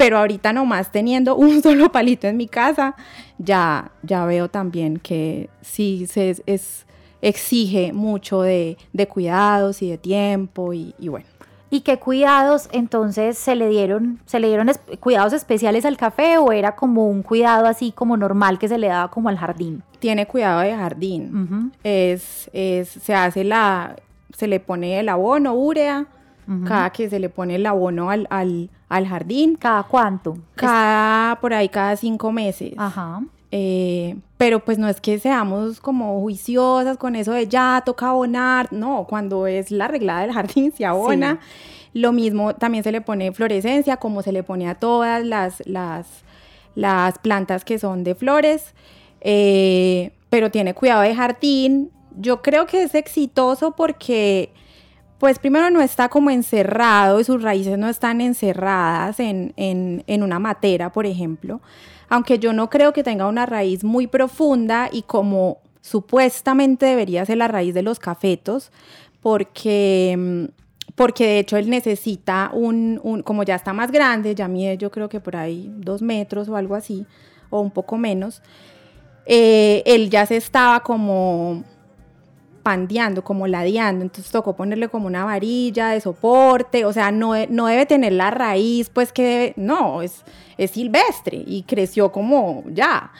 pero 0.00 0.16
ahorita 0.16 0.54
nomás 0.54 0.90
teniendo 0.90 1.36
un 1.36 1.62
solo 1.62 1.92
palito 1.92 2.26
en 2.26 2.38
mi 2.38 2.48
casa, 2.48 2.96
ya, 3.36 3.92
ya 4.02 4.24
veo 4.24 4.48
también 4.48 4.96
que 4.96 5.50
sí 5.60 6.06
se, 6.06 6.42
es, 6.46 6.86
exige 7.22 7.92
mucho 7.92 8.42
de, 8.42 8.76
de, 8.92 9.06
cuidados 9.06 9.82
y 9.82 9.90
de 9.90 9.98
tiempo 9.98 10.72
y, 10.72 10.94
y, 10.98 11.08
bueno. 11.08 11.26
¿Y 11.72 11.82
qué 11.82 11.98
cuidados 11.98 12.68
entonces 12.72 13.38
se 13.38 13.54
le 13.54 13.68
dieron? 13.68 14.18
¿Se 14.26 14.40
le 14.40 14.48
dieron 14.48 14.68
es, 14.68 14.80
cuidados 14.98 15.32
especiales 15.32 15.84
al 15.84 15.96
café 15.96 16.36
o 16.38 16.50
era 16.50 16.74
como 16.74 17.08
un 17.08 17.22
cuidado 17.22 17.66
así 17.66 17.92
como 17.92 18.16
normal 18.16 18.58
que 18.58 18.66
se 18.66 18.76
le 18.76 18.88
daba 18.88 19.08
como 19.08 19.28
al 19.28 19.38
jardín? 19.38 19.82
Tiene 20.00 20.26
cuidado 20.26 20.60
de 20.62 20.74
jardín. 20.74 21.30
Uh 21.32 21.54
-huh. 21.54 21.70
es, 21.84 22.50
es, 22.52 22.88
se 22.88 23.14
hace 23.14 23.44
la, 23.44 23.94
se 24.36 24.48
le 24.48 24.58
pone 24.58 24.98
el 24.98 25.08
abono, 25.08 25.54
urea, 25.54 26.06
uh 26.48 26.52
-huh. 26.52 26.64
cada 26.66 26.90
que 26.90 27.08
se 27.08 27.20
le 27.20 27.28
pone 27.28 27.54
el 27.54 27.66
abono 27.66 28.10
al, 28.10 28.26
al, 28.30 28.68
al 28.88 29.06
jardín. 29.06 29.54
¿Cada 29.54 29.84
cuánto? 29.84 30.38
Cada, 30.56 31.38
por 31.40 31.54
ahí 31.54 31.68
cada 31.68 31.94
cinco 31.94 32.32
meses. 32.32 32.72
Ajá. 32.78 33.20
Eh, 33.52 34.16
pero 34.36 34.64
pues 34.64 34.78
no 34.78 34.88
es 34.88 35.00
que 35.00 35.18
seamos 35.18 35.80
como 35.80 36.20
juiciosas 36.20 36.96
con 36.96 37.16
eso 37.16 37.32
de 37.32 37.48
ya 37.48 37.82
toca 37.84 38.10
abonar, 38.10 38.72
no, 38.72 39.06
cuando 39.08 39.46
es 39.46 39.70
la 39.72 39.88
reglada 39.88 40.22
del 40.22 40.32
jardín 40.32 40.72
se 40.76 40.84
abona. 40.84 41.40
Sí. 41.40 41.48
Lo 41.92 42.12
mismo 42.12 42.54
también 42.54 42.84
se 42.84 42.92
le 42.92 43.00
pone 43.00 43.32
florescencia, 43.32 43.96
como 43.96 44.22
se 44.22 44.32
le 44.32 44.44
pone 44.44 44.68
a 44.68 44.76
todas 44.76 45.24
las, 45.24 45.62
las, 45.66 46.06
las 46.76 47.18
plantas 47.18 47.64
que 47.64 47.80
son 47.80 48.04
de 48.04 48.14
flores, 48.14 48.74
eh, 49.20 50.12
pero 50.28 50.50
tiene 50.50 50.74
cuidado 50.74 51.02
de 51.02 51.14
jardín. 51.14 51.90
Yo 52.16 52.42
creo 52.42 52.66
que 52.66 52.84
es 52.84 52.94
exitoso 52.94 53.72
porque, 53.72 54.52
pues 55.20 55.38
primero 55.38 55.70
no 55.70 55.80
está 55.80 56.08
como 56.08 56.30
encerrado 56.30 57.20
y 57.20 57.24
sus 57.24 57.40
raíces 57.40 57.78
no 57.78 57.88
están 57.88 58.20
encerradas 58.20 59.20
en, 59.20 59.52
en, 59.56 60.02
en 60.08 60.24
una 60.24 60.40
matera, 60.40 60.90
por 60.90 61.06
ejemplo 61.06 61.60
aunque 62.10 62.40
yo 62.40 62.52
no 62.52 62.68
creo 62.68 62.92
que 62.92 63.02
tenga 63.02 63.26
una 63.28 63.46
raíz 63.46 63.84
muy 63.84 64.08
profunda 64.08 64.90
y 64.92 65.02
como 65.02 65.58
supuestamente 65.80 66.84
debería 66.84 67.24
ser 67.24 67.38
la 67.38 67.48
raíz 67.48 67.72
de 67.72 67.82
los 67.82 68.00
cafetos, 68.00 68.72
porque, 69.22 70.48
porque 70.96 71.24
de 71.24 71.38
hecho 71.38 71.56
él 71.56 71.70
necesita 71.70 72.50
un, 72.52 73.00
un, 73.02 73.22
como 73.22 73.44
ya 73.44 73.54
está 73.54 73.72
más 73.72 73.92
grande, 73.92 74.34
ya 74.34 74.48
mide 74.48 74.76
yo 74.76 74.90
creo 74.90 75.08
que 75.08 75.20
por 75.20 75.36
ahí 75.36 75.72
dos 75.76 76.02
metros 76.02 76.48
o 76.48 76.56
algo 76.56 76.74
así, 76.74 77.06
o 77.48 77.60
un 77.60 77.70
poco 77.70 77.96
menos, 77.96 78.42
eh, 79.24 79.84
él 79.86 80.10
ya 80.10 80.26
se 80.26 80.36
estaba 80.36 80.80
como 80.80 81.62
pandeando, 82.62 83.22
como 83.22 83.46
ladeando, 83.46 84.02
entonces 84.02 84.30
tocó 84.30 84.54
ponerle 84.54 84.88
como 84.88 85.06
una 85.06 85.24
varilla 85.24 85.88
de 85.88 86.00
soporte, 86.00 86.84
o 86.84 86.92
sea, 86.92 87.10
no, 87.10 87.34
no 87.48 87.66
debe 87.66 87.86
tener 87.86 88.12
la 88.12 88.30
raíz, 88.30 88.90
pues 88.90 89.12
que 89.12 89.22
debe, 89.22 89.54
no, 89.56 90.02
es, 90.02 90.24
es 90.58 90.72
silvestre 90.72 91.42
y 91.46 91.62
creció 91.62 92.12
como 92.12 92.64
ya. 92.68 93.12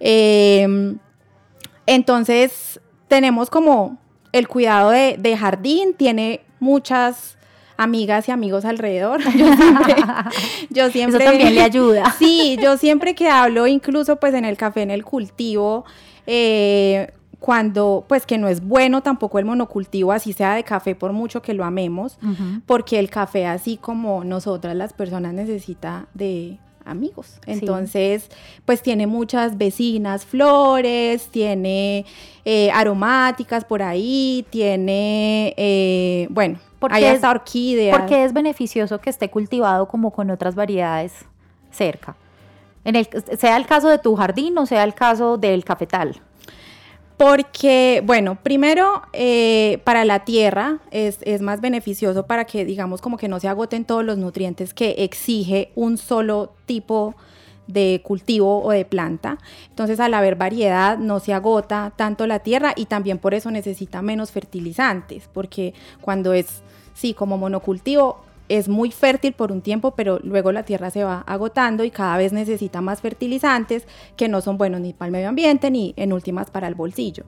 Eh, 0.00 0.96
entonces, 1.86 2.80
tenemos 3.08 3.50
como 3.50 3.98
el 4.32 4.48
cuidado 4.48 4.90
de, 4.90 5.16
de, 5.18 5.36
jardín, 5.36 5.94
tiene 5.94 6.40
muchas 6.60 7.36
amigas 7.76 8.28
y 8.28 8.32
amigos 8.32 8.64
alrededor. 8.64 9.20
Yo 9.34 9.54
siempre, 9.56 9.94
yo 10.68 10.90
siempre, 10.90 11.24
Eso 11.24 11.30
también 11.30 11.54
le 11.54 11.62
ayuda. 11.62 12.14
Sí, 12.18 12.58
yo 12.60 12.76
siempre 12.76 13.14
que 13.14 13.28
hablo, 13.28 13.66
incluso 13.66 14.16
pues 14.16 14.34
en 14.34 14.44
el 14.44 14.56
café, 14.56 14.82
en 14.82 14.90
el 14.90 15.04
cultivo, 15.04 15.84
eh, 16.26 17.10
cuando, 17.40 18.04
pues 18.06 18.26
que 18.26 18.38
no 18.38 18.48
es 18.48 18.60
bueno 18.60 19.02
tampoco 19.02 19.38
el 19.38 19.46
monocultivo, 19.46 20.12
así 20.12 20.32
sea 20.34 20.54
de 20.54 20.62
café, 20.62 20.94
por 20.94 21.12
mucho 21.12 21.40
que 21.40 21.54
lo 21.54 21.64
amemos, 21.64 22.18
uh 22.22 22.26
-huh. 22.26 22.62
porque 22.66 22.98
el 22.98 23.08
café, 23.08 23.46
así 23.46 23.78
como 23.78 24.24
nosotras 24.24 24.76
las 24.76 24.92
personas, 24.92 25.32
necesita 25.32 26.06
de 26.12 26.58
amigos. 26.84 27.38
Entonces, 27.46 28.24
sí. 28.24 28.60
pues 28.66 28.82
tiene 28.82 29.06
muchas 29.06 29.56
vecinas, 29.56 30.26
flores, 30.26 31.28
tiene 31.28 32.04
eh, 32.44 32.70
aromáticas 32.72 33.64
por 33.64 33.82
ahí, 33.82 34.44
tiene, 34.50 35.54
eh, 35.56 36.26
bueno, 36.30 36.58
hay 36.90 37.04
hasta 37.04 37.30
orquídeas. 37.30 37.98
¿Por 37.98 38.06
qué 38.06 38.24
es 38.24 38.32
beneficioso 38.32 39.00
que 39.00 39.10
esté 39.10 39.30
cultivado 39.30 39.88
como 39.88 40.10
con 40.10 40.30
otras 40.30 40.54
variedades 40.54 41.12
cerca? 41.70 42.16
En 42.84 42.96
el, 42.96 43.08
sea 43.38 43.56
el 43.56 43.66
caso 43.66 43.88
de 43.88 43.98
tu 43.98 44.16
jardín 44.16 44.56
o 44.58 44.66
sea 44.66 44.84
el 44.84 44.94
caso 44.94 45.36
del 45.36 45.64
cafetal. 45.64 46.20
Porque, 47.20 48.02
bueno, 48.06 48.38
primero 48.42 49.02
eh, 49.12 49.82
para 49.84 50.06
la 50.06 50.24
tierra 50.24 50.78
es, 50.90 51.18
es, 51.20 51.42
más 51.42 51.60
beneficioso 51.60 52.26
para 52.26 52.46
que, 52.46 52.64
digamos, 52.64 53.02
como 53.02 53.18
que 53.18 53.28
no 53.28 53.38
se 53.38 53.46
agoten 53.46 53.84
todos 53.84 54.02
los 54.02 54.16
nutrientes 54.16 54.72
que 54.72 55.04
exige 55.04 55.70
un 55.74 55.98
solo 55.98 56.54
tipo 56.64 57.14
de 57.66 58.00
cultivo 58.02 58.62
o 58.64 58.70
de 58.70 58.86
planta. 58.86 59.36
Entonces 59.68 60.00
al 60.00 60.14
haber 60.14 60.36
variedad 60.36 60.96
no 60.96 61.20
se 61.20 61.34
agota 61.34 61.92
tanto 61.94 62.26
la 62.26 62.38
tierra 62.38 62.72
y 62.74 62.86
también 62.86 63.18
por 63.18 63.34
eso 63.34 63.50
necesita 63.50 64.00
menos 64.00 64.30
fertilizantes, 64.30 65.28
porque 65.30 65.74
cuando 66.00 66.32
es, 66.32 66.62
sí, 66.94 67.12
como 67.12 67.36
monocultivo 67.36 68.24
es 68.50 68.68
muy 68.68 68.90
fértil 68.90 69.32
por 69.32 69.52
un 69.52 69.62
tiempo, 69.62 69.92
pero 69.92 70.18
luego 70.24 70.50
la 70.50 70.64
tierra 70.64 70.90
se 70.90 71.04
va 71.04 71.20
agotando 71.26 71.84
y 71.84 71.90
cada 71.90 72.16
vez 72.16 72.32
necesita 72.32 72.80
más 72.80 73.00
fertilizantes 73.00 73.86
que 74.16 74.28
no 74.28 74.40
son 74.40 74.58
buenos 74.58 74.80
ni 74.80 74.92
para 74.92 75.06
el 75.06 75.12
medio 75.12 75.28
ambiente 75.28 75.70
ni 75.70 75.94
en 75.96 76.12
últimas 76.12 76.50
para 76.50 76.66
el 76.66 76.74
bolsillo. 76.74 77.24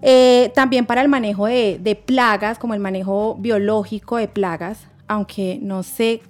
Eh, 0.00 0.50
también 0.54 0.86
para 0.86 1.02
el 1.02 1.08
manejo 1.08 1.46
de, 1.46 2.02
plagas, 2.06 2.58
como 2.58 2.72
el 2.72 2.80
manejo 2.80 3.36
biológico 3.38 4.16
de 4.16 4.28
plagas, 4.28 4.88
aunque 5.08 5.58
no 5.60 5.82
sé 5.82 6.22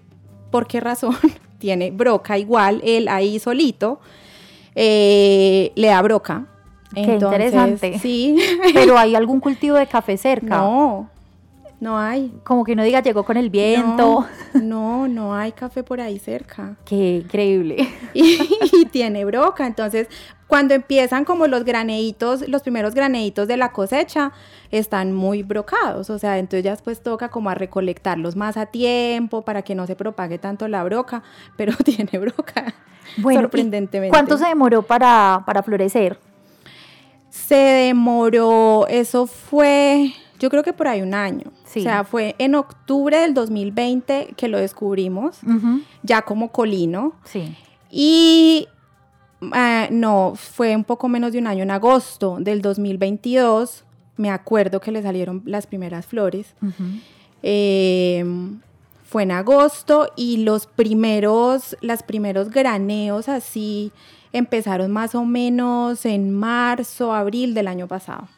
por 0.50 0.66
qué 0.66 0.80
razón 0.80 1.16
tiene 1.58 1.92
broca 1.92 2.36
igual, 2.36 2.80
él 2.84 3.06
ahí 3.06 3.38
solito, 3.38 4.00
eh, 4.74 5.70
le 5.76 5.86
da 5.86 6.02
broca. 6.02 6.46
Qué 6.92 7.02
interesante. 7.02 7.98
Sí. 8.00 8.36
Pero 8.74 8.98
¿hay 8.98 9.14
algún 9.14 9.38
cultivo 9.38 9.76
de 9.76 9.86
café 9.86 10.16
cerca? 10.16 10.56
No, 10.56 11.10
no 11.78 11.98
hay. 11.98 12.32
Como 12.44 12.64
que 12.64 12.74
no 12.74 12.82
diga 12.82 13.02
llegó 13.02 13.24
con 13.24 13.36
el 13.36 13.50
viento. 13.50 14.26
No, 14.54 15.08
no, 15.08 15.34
hay 15.34 15.52
café 15.52 15.82
por 15.82 16.00
ahí 16.00 16.18
cerca. 16.18 16.76
Qué 16.84 17.22
increíble. 17.24 17.88
Y, 18.14 18.86
tiene 18.90 19.24
broca. 19.24 19.66
Entonces, 19.66 20.08
cuando 20.46 20.72
empiezan 20.72 21.24
como 21.24 21.46
los 21.46 21.64
graneitos, 21.64 22.48
los 22.48 22.62
primeros 22.62 22.94
graneitos 22.94 23.46
de 23.46 23.56
la 23.56 23.72
cosecha, 23.72 24.32
están 24.70 25.12
muy 25.12 25.42
brocados. 25.42 26.08
O 26.08 26.18
sea, 26.18 26.38
entonces 26.38 26.64
ya 26.64 26.70
después 26.70 27.02
toca 27.02 27.28
como 27.28 27.50
a 27.50 27.54
recolectarlos 27.54 28.36
más 28.36 28.56
a 28.56 28.66
tiempo 28.66 29.42
para 29.42 29.62
que 29.62 29.74
no 29.74 29.86
se 29.86 29.96
propague 29.96 30.38
tanto 30.38 30.68
la 30.68 30.82
broca, 30.84 31.22
pero 31.56 31.72
tiene 31.84 32.18
broca. 32.18 32.74
Bueno, 33.18 33.42
sorprendentemente. 33.42 34.10
¿Cuánto 34.10 34.38
se 34.38 34.46
demoró 34.46 34.82
para, 34.82 35.42
para 35.44 35.62
florecer? 35.62 36.18
Se 37.28 37.54
demoró, 37.54 38.86
eso 38.88 39.26
fue 39.26 40.14
yo 40.38 40.50
creo 40.50 40.62
que 40.62 40.72
por 40.72 40.88
ahí 40.88 41.02
un 41.02 41.14
año. 41.14 41.52
O 41.64 41.68
sea, 41.68 42.04
fue 42.04 42.34
en 42.38 42.54
octubre 42.54 43.18
del 43.18 43.34
2020 43.34 44.34
que 44.36 44.48
lo 44.48 44.58
descubrimos, 44.58 45.40
ya 46.02 46.22
como 46.22 46.52
colino. 46.52 47.14
Sí. 47.24 47.56
Y 47.90 48.68
eh, 49.54 49.88
no, 49.90 50.32
fue 50.34 50.74
un 50.74 50.84
poco 50.84 51.08
menos 51.08 51.32
de 51.32 51.38
un 51.38 51.46
año, 51.46 51.62
en 51.62 51.70
agosto 51.70 52.38
del 52.40 52.62
2022, 52.62 53.84
me 54.16 54.30
acuerdo 54.30 54.80
que 54.80 54.90
le 54.92 55.02
salieron 55.02 55.42
las 55.44 55.66
primeras 55.66 56.06
flores. 56.06 56.54
Em, 57.42 58.60
fue 59.04 59.22
en 59.22 59.30
agosto 59.30 60.10
y 60.16 60.38
los 60.38 60.66
primeros, 60.66 61.76
los 61.80 62.02
primeros 62.02 62.50
graneos 62.50 63.28
así 63.28 63.92
empezaron 64.32 64.90
más 64.90 65.14
o 65.14 65.24
menos 65.24 66.04
en 66.06 66.32
marzo, 66.32 67.14
abril 67.14 67.54
del 67.54 67.68
año 67.68 67.86
pasado. 67.86 68.28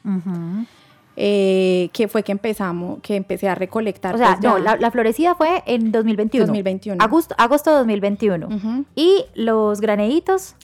Eh, 1.21 1.91
que 1.93 2.07
fue 2.07 2.23
que 2.23 2.31
empezamos, 2.31 3.01
que 3.01 3.17
empecé 3.17 3.49
a 3.49 3.57
recolectar. 3.57 4.15
O 4.15 4.19
sea, 4.19 4.39
pues, 4.41 4.45
no, 4.45 4.57
la, 4.59 4.91
florecida 4.93 5.35
fue 5.35 5.65
en 5.67 5.91
2021. 5.91 6.47
2021. 6.47 7.03
Agosto, 7.03 7.35
agosto 7.37 7.71
de 7.71 7.79
2021. 7.79 8.85
Y 8.95 9.25
los 9.35 9.81
graneitos. 9.81 10.55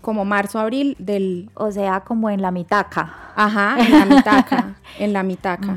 como 0.00 0.24
marzo, 0.24 0.60
abril 0.60 0.94
del... 1.00 1.50
O 1.54 1.72
sea, 1.72 2.02
como 2.02 2.30
en 2.30 2.40
la 2.40 2.52
mitaca. 2.52 3.32
Ajá, 3.34 3.78
en 3.80 3.90
la 3.90 4.04
mitaca, 4.04 4.76
en 5.00 5.12
la 5.12 5.24
mitaca. 5.24 5.76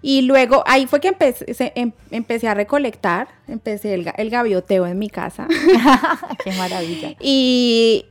Y 0.00 0.22
luego 0.22 0.62
ahí 0.64 0.86
fue 0.86 1.00
que 1.00 1.08
empecé, 1.08 1.72
em, 1.74 1.90
empecé 2.12 2.46
a 2.46 2.54
recolectar, 2.54 3.26
empecé 3.48 3.94
el, 3.94 4.12
el, 4.16 4.30
gavioteo 4.30 4.86
en 4.86 4.96
mi 4.96 5.10
casa. 5.10 5.48
Qué 6.44 6.52
maravilla. 6.52 7.16
Y, 7.20 8.06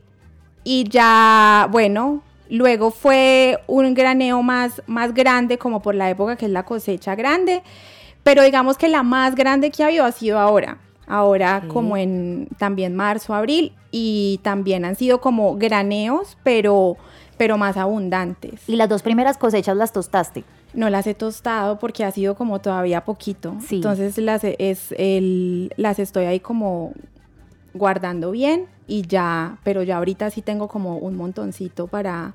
y 0.64 0.84
ya, 0.84 1.66
bueno, 1.70 2.22
Luego 2.50 2.90
fue 2.90 3.58
un 3.66 3.94
graneo 3.94 4.42
más, 4.42 4.82
más 4.86 5.14
grande, 5.14 5.56
como 5.56 5.80
por 5.80 5.94
la 5.94 6.10
época 6.10 6.36
que 6.36 6.46
es 6.46 6.52
la 6.52 6.64
cosecha 6.64 7.14
grande, 7.14 7.62
pero 8.24 8.42
digamos 8.42 8.76
que 8.76 8.88
la 8.88 9.02
más 9.02 9.34
grande 9.36 9.70
que 9.70 9.82
ha 9.82 9.86
habido 9.86 10.04
ha 10.04 10.12
sido 10.12 10.38
ahora. 10.38 10.78
Ahora 11.06 11.64
como 11.66 11.96
en 11.96 12.48
también 12.58 12.94
marzo, 12.94 13.34
abril, 13.34 13.72
y 13.90 14.38
también 14.42 14.84
han 14.84 14.96
sido 14.96 15.20
como 15.20 15.56
graneos, 15.56 16.36
pero, 16.44 16.96
pero 17.36 17.58
más 17.58 17.76
abundantes. 17.76 18.68
¿Y 18.68 18.76
las 18.76 18.88
dos 18.88 19.02
primeras 19.02 19.36
cosechas 19.36 19.76
las 19.76 19.92
tostaste? 19.92 20.44
No 20.72 20.88
las 20.88 21.06
he 21.06 21.14
tostado 21.14 21.78
porque 21.78 22.04
ha 22.04 22.10
sido 22.12 22.36
como 22.36 22.60
todavía 22.60 23.04
poquito. 23.04 23.56
Entonces 23.70 24.18
las, 24.18 24.44
es 24.44 24.94
el, 24.96 25.72
las 25.76 25.98
estoy 25.98 26.26
ahí 26.26 26.38
como 26.38 26.92
guardando 27.74 28.30
bien 28.30 28.66
y 28.90 29.02
ya, 29.02 29.56
pero 29.62 29.82
ya 29.84 29.98
ahorita 29.98 30.30
sí 30.30 30.42
tengo 30.42 30.66
como 30.66 30.98
un 30.98 31.16
montoncito 31.16 31.86
para, 31.86 32.34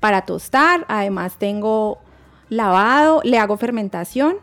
para 0.00 0.22
tostar. 0.22 0.84
Además 0.88 1.36
tengo 1.38 1.98
lavado, 2.48 3.20
le 3.22 3.38
hago 3.38 3.56
fermentación, 3.56 4.36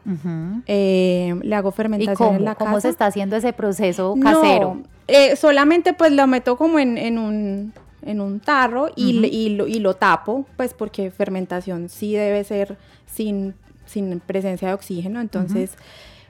eh, 0.66 1.36
le 1.44 1.56
hago 1.56 1.72
fermentación 1.72 2.36
en 2.36 2.46
la 2.46 2.56
casa. 2.56 2.66
¿Cómo 2.66 2.80
se 2.80 2.90
está 2.90 3.06
haciendo 3.08 3.36
ese 3.36 3.52
proceso 3.52 4.16
casero? 4.24 4.82
Eh, 5.08 5.36
solamente 5.36 5.94
pues 5.94 6.14
lo 6.14 6.26
meto 6.26 6.56
como 6.56 6.80
en, 6.80 7.18
un, 7.18 7.74
en 8.02 8.22
un 8.22 8.40
tarro 8.40 8.90
y, 8.96 9.26
y, 9.26 9.50
lo, 9.50 9.68
y, 9.68 9.80
lo, 9.80 9.96
tapo, 9.96 10.46
pues 10.56 10.74
porque 10.74 11.12
fermentación 11.12 11.90
sí 11.90 12.14
debe 12.14 12.46
ser 12.46 12.78
sin, 13.06 13.56
sin 13.86 14.22
presencia 14.22 14.70
de 14.70 14.74
oxígeno, 14.74 15.20
entonces... 15.20 15.72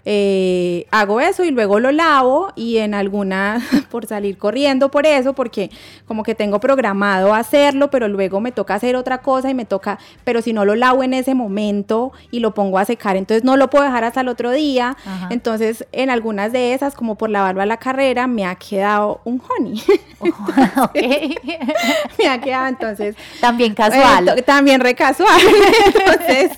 Eh, 0.03 0.87
hago 0.89 1.21
eso 1.21 1.43
y 1.43 1.51
luego 1.51 1.79
lo 1.79 1.91
lavo 1.91 2.51
y 2.55 2.77
en 2.77 2.95
alguna, 2.95 3.61
por 3.91 4.07
salir 4.07 4.37
corriendo 4.37 4.89
por 4.89 5.05
eso, 5.05 5.33
porque 5.33 5.69
como 6.07 6.23
que 6.23 6.33
tengo 6.33 6.59
programado 6.59 7.33
hacerlo, 7.33 7.91
pero 7.91 8.07
luego 8.07 8.41
me 8.41 8.51
toca 8.51 8.75
hacer 8.75 8.95
otra 8.95 9.19
cosa 9.19 9.49
y 9.49 9.53
me 9.53 9.65
toca, 9.65 9.99
pero 10.23 10.41
si 10.41 10.53
no 10.53 10.65
lo 10.65 10.75
lavo 10.75 11.03
en 11.03 11.13
ese 11.13 11.35
momento 11.35 12.11
y 12.31 12.39
lo 12.39 12.53
pongo 12.53 12.79
a 12.79 12.85
secar, 12.85 13.15
entonces 13.15 13.43
no 13.43 13.57
lo 13.57 13.69
puedo 13.69 13.85
dejar 13.85 14.03
hasta 14.03 14.21
el 14.21 14.27
otro 14.27 14.51
día. 14.51 14.97
Entonces 15.29 15.85
en 15.91 16.09
algunas 16.09 16.51
de 16.51 16.73
esas, 16.73 16.95
como 16.95 17.15
por 17.15 17.29
lavarlo 17.29 17.61
a 17.61 17.65
la 17.65 17.77
carrera, 17.77 18.27
me 18.27 18.45
ha 18.45 18.55
quedado 18.55 19.21
un 19.23 19.41
honey. 19.49 19.83
me 22.17 22.27
ha 22.27 22.41
quedado 22.41 22.67
entonces. 22.67 23.15
También 23.39 23.75
casual. 23.75 24.29
Eh, 24.29 24.41
también 24.41 24.81
re 24.81 24.95
casual. 24.95 25.41
entonces, 25.85 26.51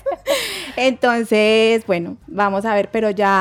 entonces, 0.76 1.86
bueno, 1.86 2.16
vamos 2.26 2.64
a 2.64 2.74
ver, 2.74 2.88
pero 2.90 3.10
ya 3.10 3.33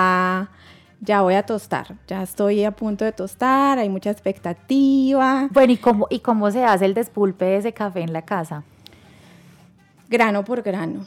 ya, 1.01 1.21
voy 1.21 1.36
a 1.36 1.43
tostar, 1.43 1.95
ya 2.08 2.23
estoy 2.23 2.63
a 2.63 2.71
punto 2.71 3.06
de 3.06 3.12
tostar, 3.12 3.77
hay 3.77 3.89
mucha 3.89 4.10
expectativa. 4.10 5.49
Bueno, 5.51 5.73
¿y 5.73 5.77
cómo, 5.77 6.08
¿y 6.10 6.19
cómo 6.19 6.49
se 6.51 6.63
hace 6.63 6.86
el 6.86 6.93
despulpe 6.93 7.45
de 7.45 7.58
ese 7.58 7.73
café 7.73 8.01
en 8.01 8.13
la 8.13 8.23
casa? 8.23 8.63
Grano 10.10 10.43
por 10.43 10.62
grano. 10.62 11.06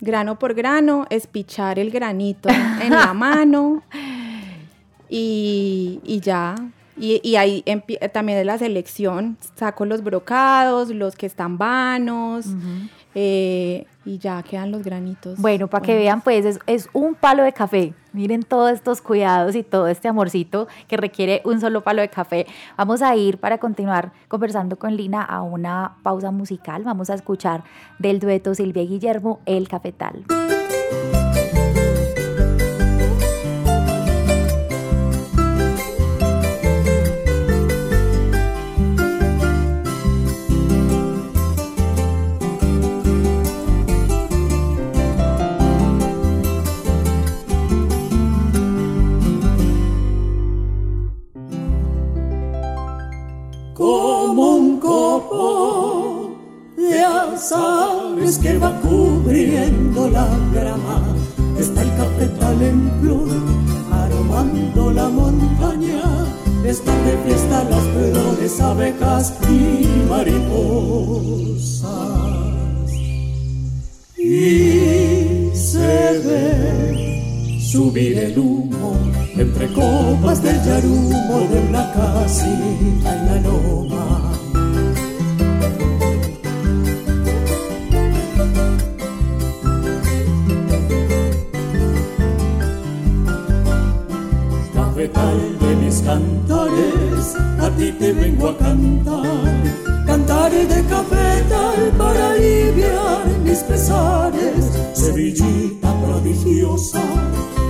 Grano 0.00 0.38
por 0.38 0.54
grano, 0.54 1.06
espichar 1.10 1.78
el 1.78 1.90
granito 1.90 2.48
en 2.48 2.90
la 2.90 3.12
mano 3.12 3.82
y, 5.10 6.20
ya. 6.22 6.54
Y, 6.96 7.36
ahí 7.36 7.62
también 8.12 8.38
de 8.38 8.44
la 8.44 8.58
selección, 8.58 9.36
saco 9.56 9.84
los 9.84 10.02
brocados, 10.02 10.88
los 10.90 11.16
que 11.16 11.26
están 11.26 11.58
vanos, 11.58 12.46
eh, 13.14 13.86
y 14.04 14.18
ya 14.18 14.42
quedan 14.42 14.70
los 14.70 14.82
granitos. 14.82 15.38
Bueno, 15.38 15.68
para 15.68 15.84
que 15.84 15.96
vean, 15.96 16.20
pues 16.20 16.58
es, 16.66 16.88
un 16.92 17.14
palo 17.14 17.42
de 17.42 17.52
café. 17.52 17.94
Miren 18.12 18.42
todos 18.42 18.72
estos 18.72 19.00
cuidados 19.00 19.54
y 19.54 19.62
todo 19.62 19.88
este 19.88 20.08
amorcito 20.08 20.68
que 20.88 20.96
requiere 20.96 21.42
un 21.44 21.60
solo 21.60 21.82
palo 21.82 22.02
de 22.02 22.08
café. 22.08 22.46
Vamos 22.76 23.02
a 23.02 23.14
ir 23.14 23.38
para 23.38 23.58
continuar 23.58 24.12
conversando 24.28 24.78
con 24.78 24.96
Lina 24.96 25.22
a 25.22 25.42
una 25.42 25.96
pausa 26.02 26.30
musical. 26.30 26.82
Vamos 26.82 27.10
a 27.10 27.14
escuchar 27.14 27.62
del 27.98 28.18
dueto 28.18 28.54
Silvia 28.54 28.82
Guillermo, 28.82 29.40
El 29.46 29.68
Cafetal. 29.68 30.24
Sabes 57.40 58.38
que 58.38 58.58
va 58.58 58.78
cubriendo 58.80 60.10
la 60.10 60.28
grama, 60.52 61.02
está 61.58 61.82
el 61.82 61.90
cafetal 61.96 62.62
en 62.62 62.90
flor, 63.00 63.28
aromando 63.90 64.92
la 64.92 65.08
montaña, 65.08 66.02
están 66.64 67.04
de 67.04 67.16
fiesta 67.24 67.64
las 67.64 67.82
flores, 67.82 68.60
abejas 68.60 69.34
y 69.48 69.86
mariposas. 70.08 71.70
Y 74.18 75.50
se 75.54 76.18
ve 76.24 77.60
subir 77.72 78.18
el 78.18 78.38
humo 78.38 78.96
entre 79.36 79.72
copas 79.72 80.42
de 80.42 80.52
yarumo 80.52 81.48
de 81.50 81.60
una 81.68 81.92
casita 81.92 83.16
en 83.16 83.26
la 83.26 83.40
loma. 83.40 84.19
Cantares, 96.10 97.36
a 97.60 97.70
ti 97.76 97.92
te 97.92 98.12
vengo 98.12 98.48
a 98.48 98.58
cantar. 98.58 99.46
Cantaré 100.06 100.66
de 100.66 100.82
cafetal 100.92 101.80
para 101.96 102.30
aliviar 102.30 103.24
mis 103.44 103.60
pesares, 103.62 104.62
Sevillita 104.92 105.90
prodigiosa 106.04 107.02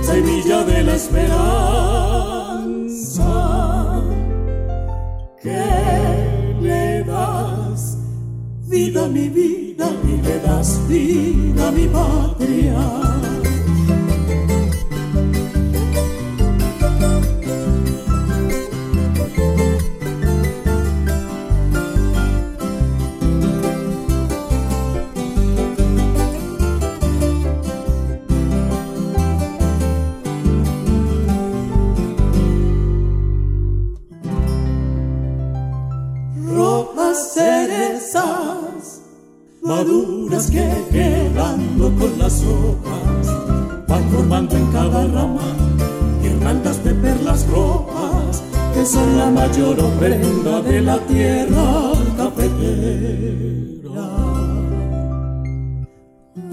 semilla 0.01 0.63
de 0.63 0.83
la 0.87 0.95
esperanza 0.95 1.61
que 5.43 5.63
le 6.61 7.03
das 7.03 7.97
vida 8.67 9.05
a 9.05 9.07
mi 9.07 9.29
vida 9.29 9.85
y 10.11 10.13
le 10.25 10.39
das 10.39 10.69
vida 10.87 11.67
a 11.67 11.71
mi 11.71 11.87
patria. 11.87 13.40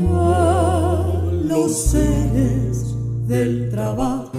A 0.01 1.05
los 1.45 1.91
seres 1.91 2.95
del 3.27 3.69
trabajo 3.71 4.31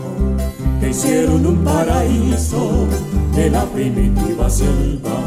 que 0.80 0.90
hicieron 0.90 1.46
un 1.46 1.64
paraíso 1.66 2.88
de 3.36 3.50
la 3.50 3.66
primitiva 3.66 4.50
selva 4.50 5.20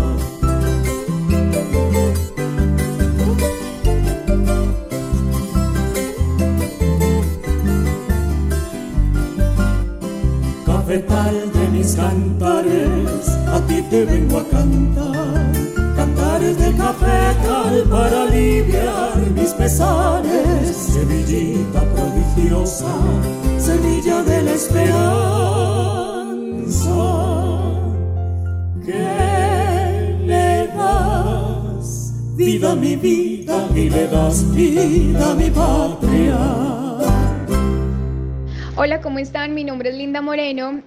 Hola, 38.75 39.03
¿cómo 39.03 39.19
están? 39.19 39.53
Mi 39.53 39.65
nombre 39.65 39.91
es 39.91 39.97
Linda 39.97 40.23
Moreno 40.23 40.81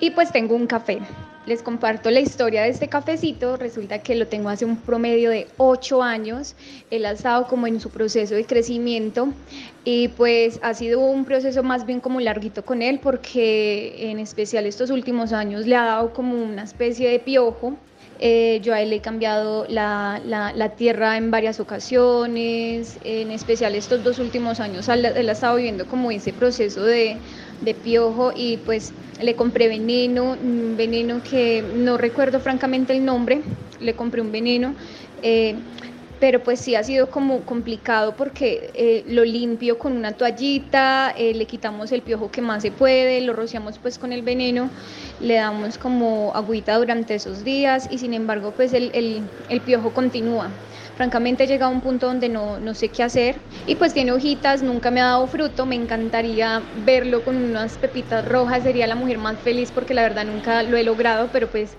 y 0.00 0.10
pues 0.10 0.30
tengo 0.32 0.54
un 0.54 0.66
café. 0.66 0.98
Les 1.46 1.62
comparto 1.62 2.10
la 2.10 2.20
historia 2.20 2.64
de 2.64 2.68
este 2.68 2.88
cafecito. 2.88 3.56
Resulta 3.56 4.00
que 4.02 4.14
lo 4.16 4.26
tengo 4.26 4.50
hace 4.50 4.66
un 4.66 4.76
promedio 4.76 5.30
de 5.30 5.48
8 5.56 6.02
años. 6.02 6.56
Él 6.90 7.06
ha 7.06 7.12
estado 7.12 7.46
como 7.46 7.68
en 7.68 7.80
su 7.80 7.88
proceso 7.88 8.34
de 8.34 8.44
crecimiento 8.44 9.28
y 9.84 10.08
pues 10.08 10.60
ha 10.62 10.74
sido 10.74 11.00
un 11.00 11.24
proceso 11.24 11.62
más 11.62 11.86
bien 11.86 12.00
como 12.00 12.20
larguito 12.20 12.66
con 12.66 12.82
él 12.82 13.00
porque 13.02 14.10
en 14.10 14.18
especial 14.18 14.66
estos 14.66 14.90
últimos 14.90 15.32
años 15.32 15.66
le 15.66 15.74
ha 15.76 15.86
dado 15.86 16.12
como 16.12 16.34
una 16.34 16.64
especie 16.64 17.08
de 17.08 17.18
piojo 17.18 17.78
eh, 18.18 18.60
yo 18.62 18.74
a 18.74 18.80
él 18.80 18.92
he 18.92 19.00
cambiado 19.00 19.66
la, 19.68 20.72
tierra 20.76 21.16
en 21.16 21.30
varias 21.30 21.60
ocasiones, 21.60 22.98
en 23.04 23.30
especial 23.30 23.74
estos 23.74 24.02
dos 24.04 24.18
últimos 24.18 24.60
años. 24.60 24.88
Él, 24.88 25.04
ha 25.06 25.32
estado 25.32 25.56
viviendo 25.56 25.86
como 25.86 26.10
ese 26.10 26.32
proceso 26.32 26.82
de, 26.82 27.16
de, 27.60 27.74
piojo 27.74 28.32
y 28.34 28.58
pues 28.58 28.92
le 29.22 29.34
compré 29.34 29.68
veneno, 29.68 30.36
un 30.42 30.74
veneno 30.76 31.22
que 31.22 31.62
no 31.74 31.96
recuerdo 31.96 32.40
francamente 32.40 32.96
el 32.96 33.04
nombre, 33.04 33.42
le 33.80 33.94
compré 33.94 34.20
un 34.20 34.32
veneno. 34.32 34.74
Eh, 35.22 35.56
pero 36.20 36.42
pues 36.42 36.60
sí 36.60 36.74
ha 36.74 36.82
sido 36.82 37.10
como 37.10 37.40
complicado 37.42 38.14
porque 38.16 38.70
eh, 38.74 39.04
lo 39.08 39.24
limpio 39.24 39.78
con 39.78 39.92
una 39.92 40.12
toallita, 40.12 41.14
eh, 41.16 41.34
le 41.34 41.44
quitamos 41.46 41.92
el 41.92 42.02
piojo 42.02 42.30
que 42.30 42.40
más 42.40 42.62
se 42.62 42.70
puede, 42.70 43.20
lo 43.20 43.32
rociamos 43.32 43.78
pues 43.78 43.98
con 43.98 44.12
el 44.12 44.22
veneno, 44.22 44.70
le 45.20 45.34
damos 45.34 45.78
como 45.78 46.32
agüita 46.34 46.76
durante 46.76 47.14
esos 47.14 47.44
días 47.44 47.88
y 47.90 47.98
sin 47.98 48.14
embargo 48.14 48.52
pues 48.56 48.72
el, 48.72 48.90
el, 48.94 49.22
el 49.48 49.60
piojo 49.60 49.90
continúa. 49.92 50.48
Francamente 50.96 51.44
he 51.44 51.46
llegado 51.46 51.70
a 51.70 51.74
un 51.74 51.82
punto 51.82 52.06
donde 52.06 52.30
no, 52.30 52.58
no, 52.58 52.72
sé 52.72 52.88
qué 52.88 53.02
hacer 53.02 53.36
y 53.66 53.74
pues 53.74 53.92
tiene 53.92 54.12
hojitas, 54.12 54.62
nunca 54.62 54.90
me 54.90 55.02
ha 55.02 55.04
dado 55.04 55.26
fruto, 55.26 55.66
me 55.66 55.74
encantaría 55.74 56.62
verlo 56.86 57.22
con 57.22 57.36
unas 57.36 57.76
pepitas 57.76 58.26
rojas, 58.26 58.62
sería 58.62 58.86
la 58.86 58.94
mujer 58.94 59.18
más 59.18 59.38
feliz 59.40 59.70
porque 59.70 59.92
la 59.92 60.00
verdad 60.00 60.24
nunca 60.24 60.62
lo 60.62 60.78
he 60.78 60.84
logrado, 60.84 61.28
pero 61.30 61.48
pues 61.48 61.76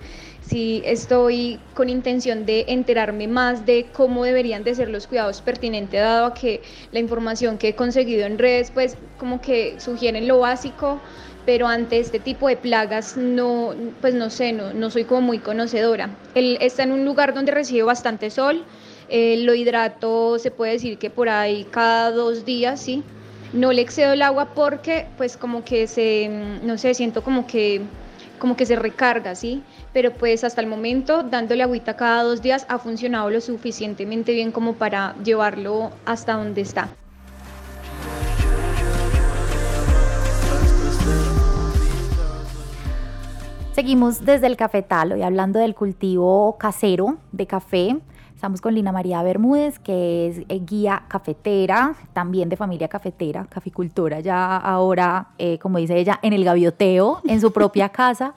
sí 0.48 0.82
estoy 0.84 1.58
con 1.74 1.90
intención 1.90 2.46
de 2.46 2.64
enterarme 2.68 3.28
más 3.28 3.66
de 3.66 3.86
cómo 3.92 4.24
deberían 4.24 4.64
de 4.64 4.74
ser 4.74 4.88
los 4.88 5.06
cuidados 5.06 5.42
pertinentes, 5.42 6.00
dado 6.00 6.26
a 6.26 6.34
que 6.34 6.62
la 6.90 7.00
información 7.00 7.58
que 7.58 7.68
he 7.68 7.74
conseguido 7.74 8.24
en 8.24 8.38
redes, 8.38 8.70
pues 8.70 8.96
como 9.18 9.40
que 9.40 9.78
sugieren 9.78 10.26
lo 10.26 10.38
básico, 10.38 10.98
pero 11.44 11.68
ante 11.68 11.98
este 11.98 12.18
tipo 12.18 12.48
de 12.48 12.56
plagas 12.56 13.16
no, 13.16 13.74
pues 14.00 14.14
no 14.14 14.30
sé, 14.30 14.52
no, 14.52 14.72
no 14.72 14.90
soy 14.90 15.04
como 15.04 15.20
muy 15.20 15.38
conocedora. 15.38 16.08
Él 16.34 16.56
está 16.60 16.82
en 16.82 16.92
un 16.92 17.04
lugar 17.04 17.34
donde 17.34 17.52
recibe 17.52 17.82
bastante 17.82 18.30
sol, 18.30 18.64
eh, 19.10 19.38
lo 19.44 19.54
hidrato, 19.54 20.38
se 20.38 20.50
puede 20.50 20.72
decir 20.72 20.98
que 20.98 21.10
por 21.10 21.28
ahí 21.28 21.66
cada 21.70 22.10
dos 22.10 22.44
días, 22.44 22.80
sí. 22.80 23.02
No 23.52 23.72
le 23.72 23.80
excedo 23.80 24.12
el 24.12 24.20
agua 24.20 24.50
porque 24.54 25.06
pues 25.16 25.38
como 25.38 25.64
que 25.64 25.86
se, 25.86 26.28
no 26.62 26.76
sé, 26.76 26.92
siento 26.92 27.22
como 27.22 27.46
que 27.46 27.80
como 28.38 28.56
que 28.56 28.66
se 28.66 28.76
recarga, 28.76 29.34
¿sí? 29.34 29.62
Pero 29.92 30.12
pues 30.12 30.44
hasta 30.44 30.60
el 30.60 30.66
momento, 30.66 31.22
dándole 31.22 31.62
agüita 31.62 31.96
cada 31.96 32.22
dos 32.22 32.42
días, 32.42 32.66
ha 32.68 32.78
funcionado 32.78 33.30
lo 33.30 33.40
suficientemente 33.40 34.32
bien 34.32 34.52
como 34.52 34.74
para 34.74 35.14
llevarlo 35.22 35.90
hasta 36.04 36.34
donde 36.34 36.60
está. 36.60 36.88
Seguimos 43.78 44.24
desde 44.24 44.48
el 44.48 44.56
cafetal, 44.56 45.12
hoy 45.12 45.22
hablando 45.22 45.60
del 45.60 45.76
cultivo 45.76 46.58
casero 46.58 47.18
de 47.30 47.46
café. 47.46 47.96
Estamos 48.34 48.60
con 48.60 48.74
Lina 48.74 48.90
María 48.90 49.22
Bermúdez, 49.22 49.78
que 49.78 50.26
es 50.26 50.38
eh, 50.48 50.60
guía 50.64 51.04
cafetera, 51.06 51.94
también 52.12 52.48
de 52.48 52.56
familia 52.56 52.88
cafetera, 52.88 53.46
caficultora, 53.48 54.18
ya 54.18 54.56
ahora, 54.56 55.28
eh, 55.38 55.60
como 55.60 55.78
dice 55.78 55.96
ella, 55.96 56.18
en 56.22 56.32
el 56.32 56.44
gavioteo, 56.44 57.20
en 57.24 57.40
su 57.40 57.52
propia 57.52 57.88
casa. 57.92 58.34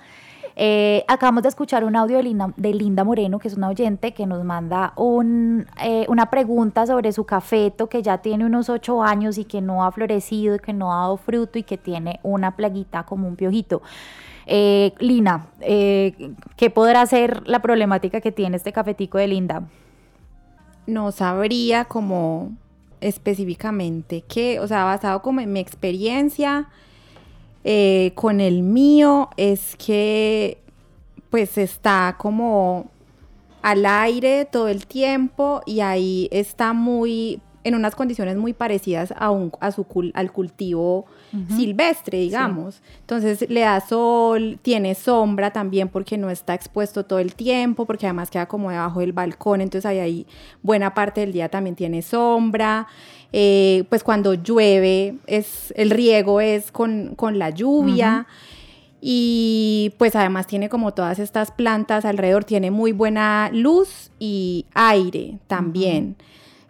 Eh, 0.55 1.03
acabamos 1.07 1.43
de 1.43 1.49
escuchar 1.49 1.83
un 1.83 1.95
audio 1.95 2.17
de 2.17 2.73
Linda, 2.73 3.03
Moreno, 3.03 3.39
que 3.39 3.47
es 3.47 3.55
una 3.55 3.69
oyente 3.69 4.13
que 4.13 4.25
nos 4.25 4.43
manda 4.43 4.93
un, 4.95 5.65
una 6.07 6.29
pregunta 6.29 6.85
sobre 6.85 7.11
su 7.11 7.25
cafeto 7.25 7.87
que 7.87 8.01
ya 8.01 8.19
tiene 8.19 8.45
unos 8.45 8.69
ocho 8.69 9.01
años 9.03 9.37
y 9.37 9.45
que 9.45 9.61
no 9.61 9.83
ha 9.83 9.91
florecido 9.91 10.55
y 10.55 10.59
que 10.59 10.73
no 10.73 10.91
ha 10.93 10.97
dado 10.97 11.17
fruto 11.17 11.57
y 11.57 11.63
que 11.63 11.77
tiene 11.77 12.19
una 12.23 12.55
plaguita 12.55 13.03
como 13.03 13.27
un 13.27 13.35
piojito. 13.35 13.81
Lina, 14.47 15.47
¿qué 15.59 16.69
podrá 16.73 17.05
ser 17.05 17.47
la 17.47 17.61
problemática 17.61 18.19
que 18.19 18.31
tiene 18.31 18.57
este 18.57 18.73
cafetico 18.73 19.17
de 19.17 19.27
Linda? 19.27 19.63
no 20.87 21.11
sabría 21.11 21.85
como 21.85 22.51
específicamente 22.99 24.23
qué, 24.27 24.59
o 24.59 24.67
sea, 24.67 24.83
basado 24.83 25.21
como 25.21 25.41
en 25.41 25.51
mi 25.51 25.59
experiencia 25.59 26.69
eh, 27.63 28.11
con 28.15 28.39
el 28.41 28.63
mío, 28.63 29.29
es 29.37 29.75
que 29.75 30.57
pues 31.29 31.57
está 31.57 32.15
como 32.17 32.89
al 33.61 33.85
aire 33.85 34.45
todo 34.45 34.67
el 34.67 34.87
tiempo 34.87 35.61
y 35.65 35.81
ahí 35.81 36.27
está 36.31 36.73
muy 36.73 37.41
en 37.63 37.75
unas 37.75 37.95
condiciones 37.95 38.37
muy 38.37 38.53
parecidas 38.53 39.13
a, 39.15 39.29
un, 39.29 39.51
a 39.59 39.71
su, 39.71 39.85
al 40.13 40.31
cultivo 40.31 41.05
silvestre, 41.55 42.17
digamos. 42.19 42.81
Entonces 43.01 43.47
le 43.49 43.61
da 43.61 43.79
sol, 43.79 44.59
tiene 44.61 44.95
sombra 44.95 45.51
también 45.51 45.87
porque 45.87 46.17
no 46.17 46.29
está 46.29 46.53
expuesto 46.53 47.05
todo 47.05 47.19
el 47.19 47.35
tiempo, 47.35 47.85
porque 47.85 48.07
además 48.07 48.29
queda 48.31 48.47
como 48.47 48.71
debajo 48.71 48.99
del 48.99 49.13
balcón, 49.13 49.61
entonces 49.61 49.85
ahí, 49.85 49.99
ahí 49.99 50.27
buena 50.63 50.93
parte 50.93 51.21
del 51.21 51.31
día 51.31 51.49
también 51.49 51.75
tiene 51.75 52.01
sombra. 52.01 52.87
Eh, 53.33 53.85
pues 53.89 54.03
cuando 54.03 54.33
llueve, 54.33 55.15
es, 55.25 55.73
el 55.77 55.89
riego 55.89 56.41
es 56.41 56.71
con, 56.71 57.15
la 57.33 57.49
lluvia. 57.49 58.27
Y 59.03 59.93
pues 59.97 60.15
además 60.15 60.45
tiene 60.45 60.69
como 60.69 60.93
todas 60.93 61.17
estas 61.17 61.51
plantas 61.51 62.05
alrededor, 62.05 62.43
tiene 62.43 62.69
muy 62.69 62.91
buena 62.91 63.49
luz 63.51 64.11
y 64.19 64.65
aire 64.75 65.39
también. 65.47 66.17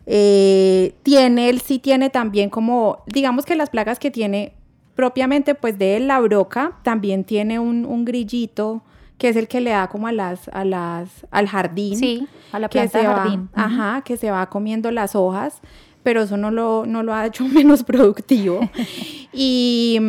Eh, 0.06 0.96
tiene, 1.04 1.50
él 1.50 1.60
sí 1.60 1.78
tiene 1.80 2.10
también 2.10 2.50
como, 2.50 3.04
digamos 3.06 3.46
que 3.46 3.56
las 3.56 3.70
plagas 3.70 4.00
que 4.00 4.12
tiene 4.12 4.54
propiamente 4.96 5.56
pues 5.56 5.78
de 5.78 6.00
la 6.00 6.20
broca, 6.20 6.78
también 6.84 7.24
tiene 7.24 7.60
un, 7.60 8.06
grillito 8.06 8.84
que 9.18 9.30
es 9.30 9.36
el 9.36 9.48
que 9.48 9.62
le 9.62 9.72
da 9.72 9.88
como 9.88 10.08
a 10.08 10.12
las, 10.12 10.48
a 10.50 10.66
las, 10.66 11.10
al 11.30 11.48
jardín. 11.48 11.98
Sí, 11.98 12.28
a 12.52 12.60
la 12.60 12.70
planta 12.70 13.00
de 13.00 13.06
jardín. 13.06 13.50
Ajá, 13.54 14.02
que 14.04 14.18
se 14.18 14.32
va 14.32 14.50
comiendo 14.50 14.90
las 14.90 15.16
hojas, 15.16 15.62
pero 16.04 16.24
eso 16.24 16.38
no 16.38 16.52
lo, 16.52 16.86
no 16.86 17.04
lo 17.04 17.14
ha 17.14 17.26
hecho 17.26 17.44
menos 17.48 17.84
productivo. 17.84 18.70
y 19.34 20.00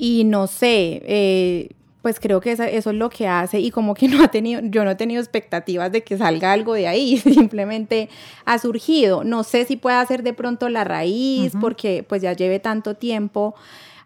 y 0.00 0.22
no 0.22 0.46
sé, 0.46 1.02
eh, 1.06 1.70
pues 2.02 2.20
creo 2.20 2.40
que 2.40 2.52
eso, 2.52 2.62
es 2.62 2.86
lo 2.86 3.10
que 3.10 3.26
hace 3.26 3.58
y 3.58 3.72
como 3.72 3.94
que 3.94 4.06
no 4.08 4.22
ha 4.22 4.28
tenido, 4.28 4.60
yo 4.62 4.84
no 4.84 4.92
he 4.92 4.94
tenido 4.94 5.20
expectativas 5.20 5.90
de 5.90 6.04
que 6.04 6.16
salga 6.16 6.52
algo 6.52 6.74
de 6.74 6.86
ahí, 6.86 7.18
simplemente 7.18 8.08
ha 8.44 8.58
surgido. 8.58 9.24
No 9.24 9.42
sé 9.42 9.64
si 9.64 9.76
puede 9.76 9.96
hacer 9.96 10.22
de 10.22 10.32
pronto 10.32 10.68
la 10.68 10.84
raíz 10.84 11.52
porque 11.60 12.04
pues 12.08 12.22
ya 12.22 12.32
lleve 12.32 12.60
tanto 12.60 12.94
tiempo 12.94 13.56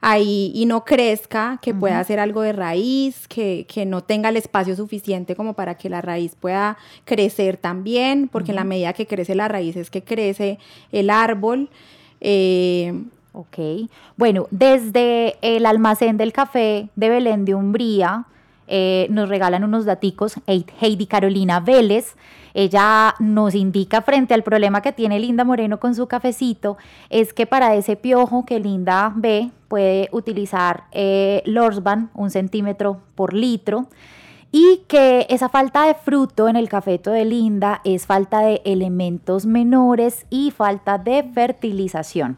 ahí 0.03 0.53
y 0.55 0.67
no 0.67 0.85
crezca, 0.85 1.59
que 1.63 1.73
pueda 1.73 1.99
hacer 1.99 2.21
algo 2.21 2.43
de 2.43 2.53
raíz, 2.53 3.27
que, 3.29 3.65
que, 3.67 3.87
no 3.87 4.03
tenga 4.03 4.29
el 4.29 4.37
espacio 4.37 4.77
suficiente 4.77 5.35
como 5.35 5.55
para 5.55 5.77
que 5.77 5.89
la 5.89 6.03
raíz 6.03 6.35
pueda 6.35 6.77
crecer 7.07 7.57
también, 7.57 8.29
porque 8.29 8.53
en 8.53 8.57
la 8.57 8.65
medida 8.65 8.93
que 8.93 9.07
crece 9.07 9.35
la 9.35 9.49
raíz 9.49 9.77
es 9.77 9.89
que 9.89 10.03
crece 10.05 10.59
el 10.91 11.09
árbol. 11.09 11.71
Eh, 12.21 12.93
Ok. 13.33 13.89
Bueno, 14.17 14.47
desde 14.51 15.37
el 15.41 15.65
almacén 15.65 16.19
del 16.19 16.33
café 16.33 16.91
de 16.97 17.09
Belén 17.09 17.47
de 17.47 17.55
Umbría 17.55 18.27
eh, 18.67 19.07
nos 19.11 19.29
regalan 19.29 19.65
unos 19.65 19.85
daticos 19.85 20.35
Heidi 20.47 21.07
Carolina 21.07 21.61
Vélez. 21.61 22.17
Ella 22.55 23.15
nos 23.19 23.55
indica 23.55 24.03
frente 24.03 24.35
al 24.35 24.43
problema 24.43 24.83
que 24.83 24.93
tiene 24.93 25.19
Linda 25.19 25.45
Moreno 25.45 25.81
con 25.81 25.95
su 25.95 26.07
cafecito, 26.07 26.77
es 27.09 27.33
que 27.33 27.47
para 27.47 27.75
ese 27.75 27.97
piojo 27.97 28.45
que 28.45 28.61
Linda 28.61 29.13
ve 29.17 29.51
puede 29.69 30.09
utilizar 30.13 30.85
eh, 30.93 31.43
Lorsban, 31.47 32.11
un 32.15 32.31
centímetro 32.31 33.01
por 33.15 33.33
litro 33.33 33.89
y 34.53 34.83
que 34.87 35.27
esa 35.31 35.49
falta 35.49 35.87
de 35.87 35.95
fruto 35.95 36.47
en 36.47 36.57
el 36.57 36.69
cafeto 36.69 37.11
de 37.11 37.25
Linda 37.25 37.81
es 37.85 38.05
falta 38.05 38.41
de 38.41 38.61
elementos 38.67 39.47
menores 39.47 40.27
y 40.29 40.51
falta 40.51 40.99
de 40.99 41.23
fertilización. 41.35 42.37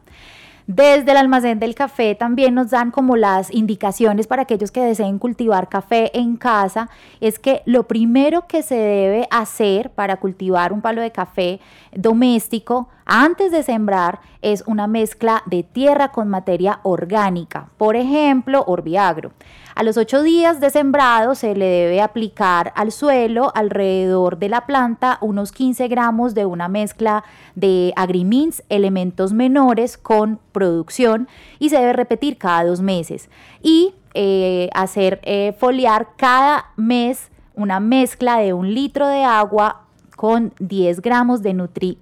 Desde 0.66 1.10
el 1.10 1.18
almacén 1.18 1.58
del 1.58 1.74
café 1.74 2.14
también 2.14 2.54
nos 2.54 2.70
dan 2.70 2.90
como 2.90 3.16
las 3.16 3.52
indicaciones 3.52 4.26
para 4.26 4.42
aquellos 4.42 4.70
que 4.70 4.80
deseen 4.80 5.18
cultivar 5.18 5.68
café 5.68 6.10
en 6.18 6.36
casa. 6.38 6.88
Es 7.20 7.38
que 7.38 7.60
lo 7.66 7.86
primero 7.86 8.46
que 8.46 8.62
se 8.62 8.76
debe 8.76 9.28
hacer 9.30 9.90
para 9.90 10.16
cultivar 10.16 10.72
un 10.72 10.80
palo 10.80 11.02
de 11.02 11.12
café 11.12 11.60
doméstico 11.92 12.88
antes 13.04 13.52
de 13.52 13.62
sembrar 13.62 14.20
es 14.40 14.64
una 14.66 14.86
mezcla 14.86 15.42
de 15.44 15.64
tierra 15.64 16.12
con 16.12 16.28
materia 16.28 16.80
orgánica, 16.82 17.68
por 17.76 17.94
ejemplo, 17.94 18.64
Orbiagro. 18.66 19.32
A 19.76 19.82
los 19.82 19.96
ocho 19.96 20.22
días 20.22 20.60
de 20.60 20.70
sembrado 20.70 21.34
se 21.34 21.56
le 21.56 21.64
debe 21.64 22.00
aplicar 22.00 22.72
al 22.76 22.92
suelo 22.92 23.50
alrededor 23.56 24.38
de 24.38 24.48
la 24.48 24.66
planta 24.66 25.18
unos 25.20 25.50
15 25.50 25.88
gramos 25.88 26.32
de 26.32 26.46
una 26.46 26.68
mezcla 26.68 27.24
de 27.56 27.92
agrimins, 27.96 28.62
elementos 28.68 29.32
menores 29.32 29.98
con 29.98 30.38
producción 30.52 31.26
y 31.58 31.70
se 31.70 31.78
debe 31.78 31.92
repetir 31.92 32.38
cada 32.38 32.62
dos 32.62 32.82
meses. 32.82 33.28
Y 33.62 33.94
eh, 34.14 34.70
hacer 34.74 35.18
eh, 35.24 35.56
foliar 35.58 36.10
cada 36.16 36.66
mes 36.76 37.32
una 37.56 37.80
mezcla 37.80 38.38
de 38.38 38.52
un 38.52 38.72
litro 38.72 39.08
de 39.08 39.24
agua 39.24 39.86
con 40.14 40.54
10 40.60 41.00
gramos 41.00 41.42
de 41.42 41.52
nutri, 41.52 41.98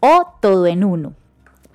o 0.00 0.26
todo 0.40 0.66
en 0.66 0.82
uno. 0.82 1.19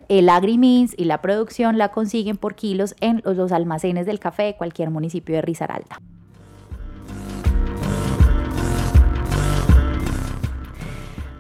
El 0.10 0.30
Agrimins 0.30 0.94
y 0.98 1.06
la 1.06 1.22
producción 1.22 1.78
la 1.78 1.90
consiguen 1.90 2.38
por 2.38 2.56
kilos 2.56 2.96
en 3.02 3.22
los 3.26 3.52
almacenes 3.52 4.06
del 4.06 4.20
café 4.20 4.44
de 4.44 4.56
cualquier 4.56 4.90
municipio 4.90 5.36
de 5.36 5.42
Risaralda. 5.42 6.00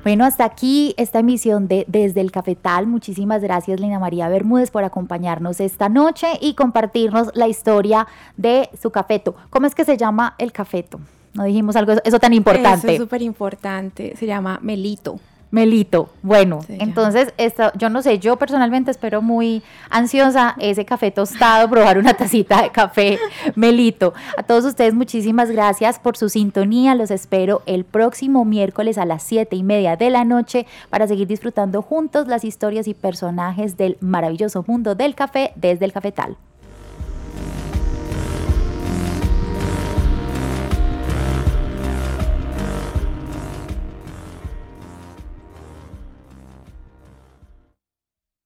Bueno, 0.06 0.23
hasta 0.23 0.45
aquí 0.45 0.93
esta 0.97 1.17
emisión 1.17 1.67
de 1.67 1.84
Desde 1.88 2.21
el 2.21 2.32
Cafetal. 2.32 2.86
Muchísimas 2.86 3.41
gracias, 3.41 3.80
Lina 3.80 3.97
María 3.97 4.30
Bermúdez, 4.30 4.69
por 4.69 4.84
acompañarnos 4.84 5.60
esta 5.60 5.89
noche 5.89 6.28
y 6.39 6.54
compartirnos 6.54 7.32
la 7.34 7.47
historia 7.47 8.06
de 8.38 8.69
su 8.80 8.91
cafeto. 8.91 9.36
¿Cómo 9.49 9.65
es 9.65 9.73
que 9.73 9.84
se 9.84 9.97
llama 9.97 10.36
el 10.38 10.51
cafeto? 10.51 10.99
No 11.34 11.43
dijimos 11.43 11.75
algo 11.75 11.93
eso 12.04 12.19
tan 12.19 12.34
importante. 12.34 12.86
Eso 12.86 12.89
es 12.89 12.97
súper 12.99 13.23
importante. 13.23 14.15
Se 14.15 14.28
llama 14.28 14.60
Melito. 14.62 15.19
Melito. 15.51 16.10
Bueno, 16.21 16.60
entonces, 16.67 17.34
esto, 17.38 17.71
yo 17.75 17.89
no 17.89 18.01
sé, 18.01 18.19
yo 18.19 18.36
personalmente 18.38 18.91
espero 18.91 19.21
muy 19.21 19.63
ansiosa 19.89 20.55
ese 20.60 20.86
café 20.86 21.12
tostado, 21.12 21.69
probar 21.71 21.97
una 21.97 22.13
tacita 22.13 22.63
de 22.63 22.71
café 22.71 23.19
Melito. 23.55 24.13
A 24.38 24.43
todos 24.43 24.65
ustedes, 24.65 24.93
muchísimas 24.93 25.51
gracias 25.51 25.99
por 25.99 26.17
su 26.17 26.29
sintonía. 26.29 26.95
Los 26.95 27.12
espero 27.12 27.62
el 27.65 27.86
próximo 27.86 28.45
miércoles 28.45 28.97
a 28.97 29.05
las 29.05 29.23
siete 29.23 29.55
y 29.55 29.63
media 29.63 29.95
de 29.95 30.10
la 30.10 30.25
noche 30.25 30.65
para 30.89 31.08
seguir 31.08 31.27
disfrutando 31.27 31.81
juntos 31.81 32.27
las 32.27 32.43
historias 32.43 32.88
y 32.88 32.93
personajes 32.93 33.77
del 33.77 33.97
maravilloso 34.01 34.63
mundo 34.67 34.95
del 34.95 35.15
café 35.15 35.53
desde 35.55 35.86
el 35.86 35.93
cafetal. 35.93 36.38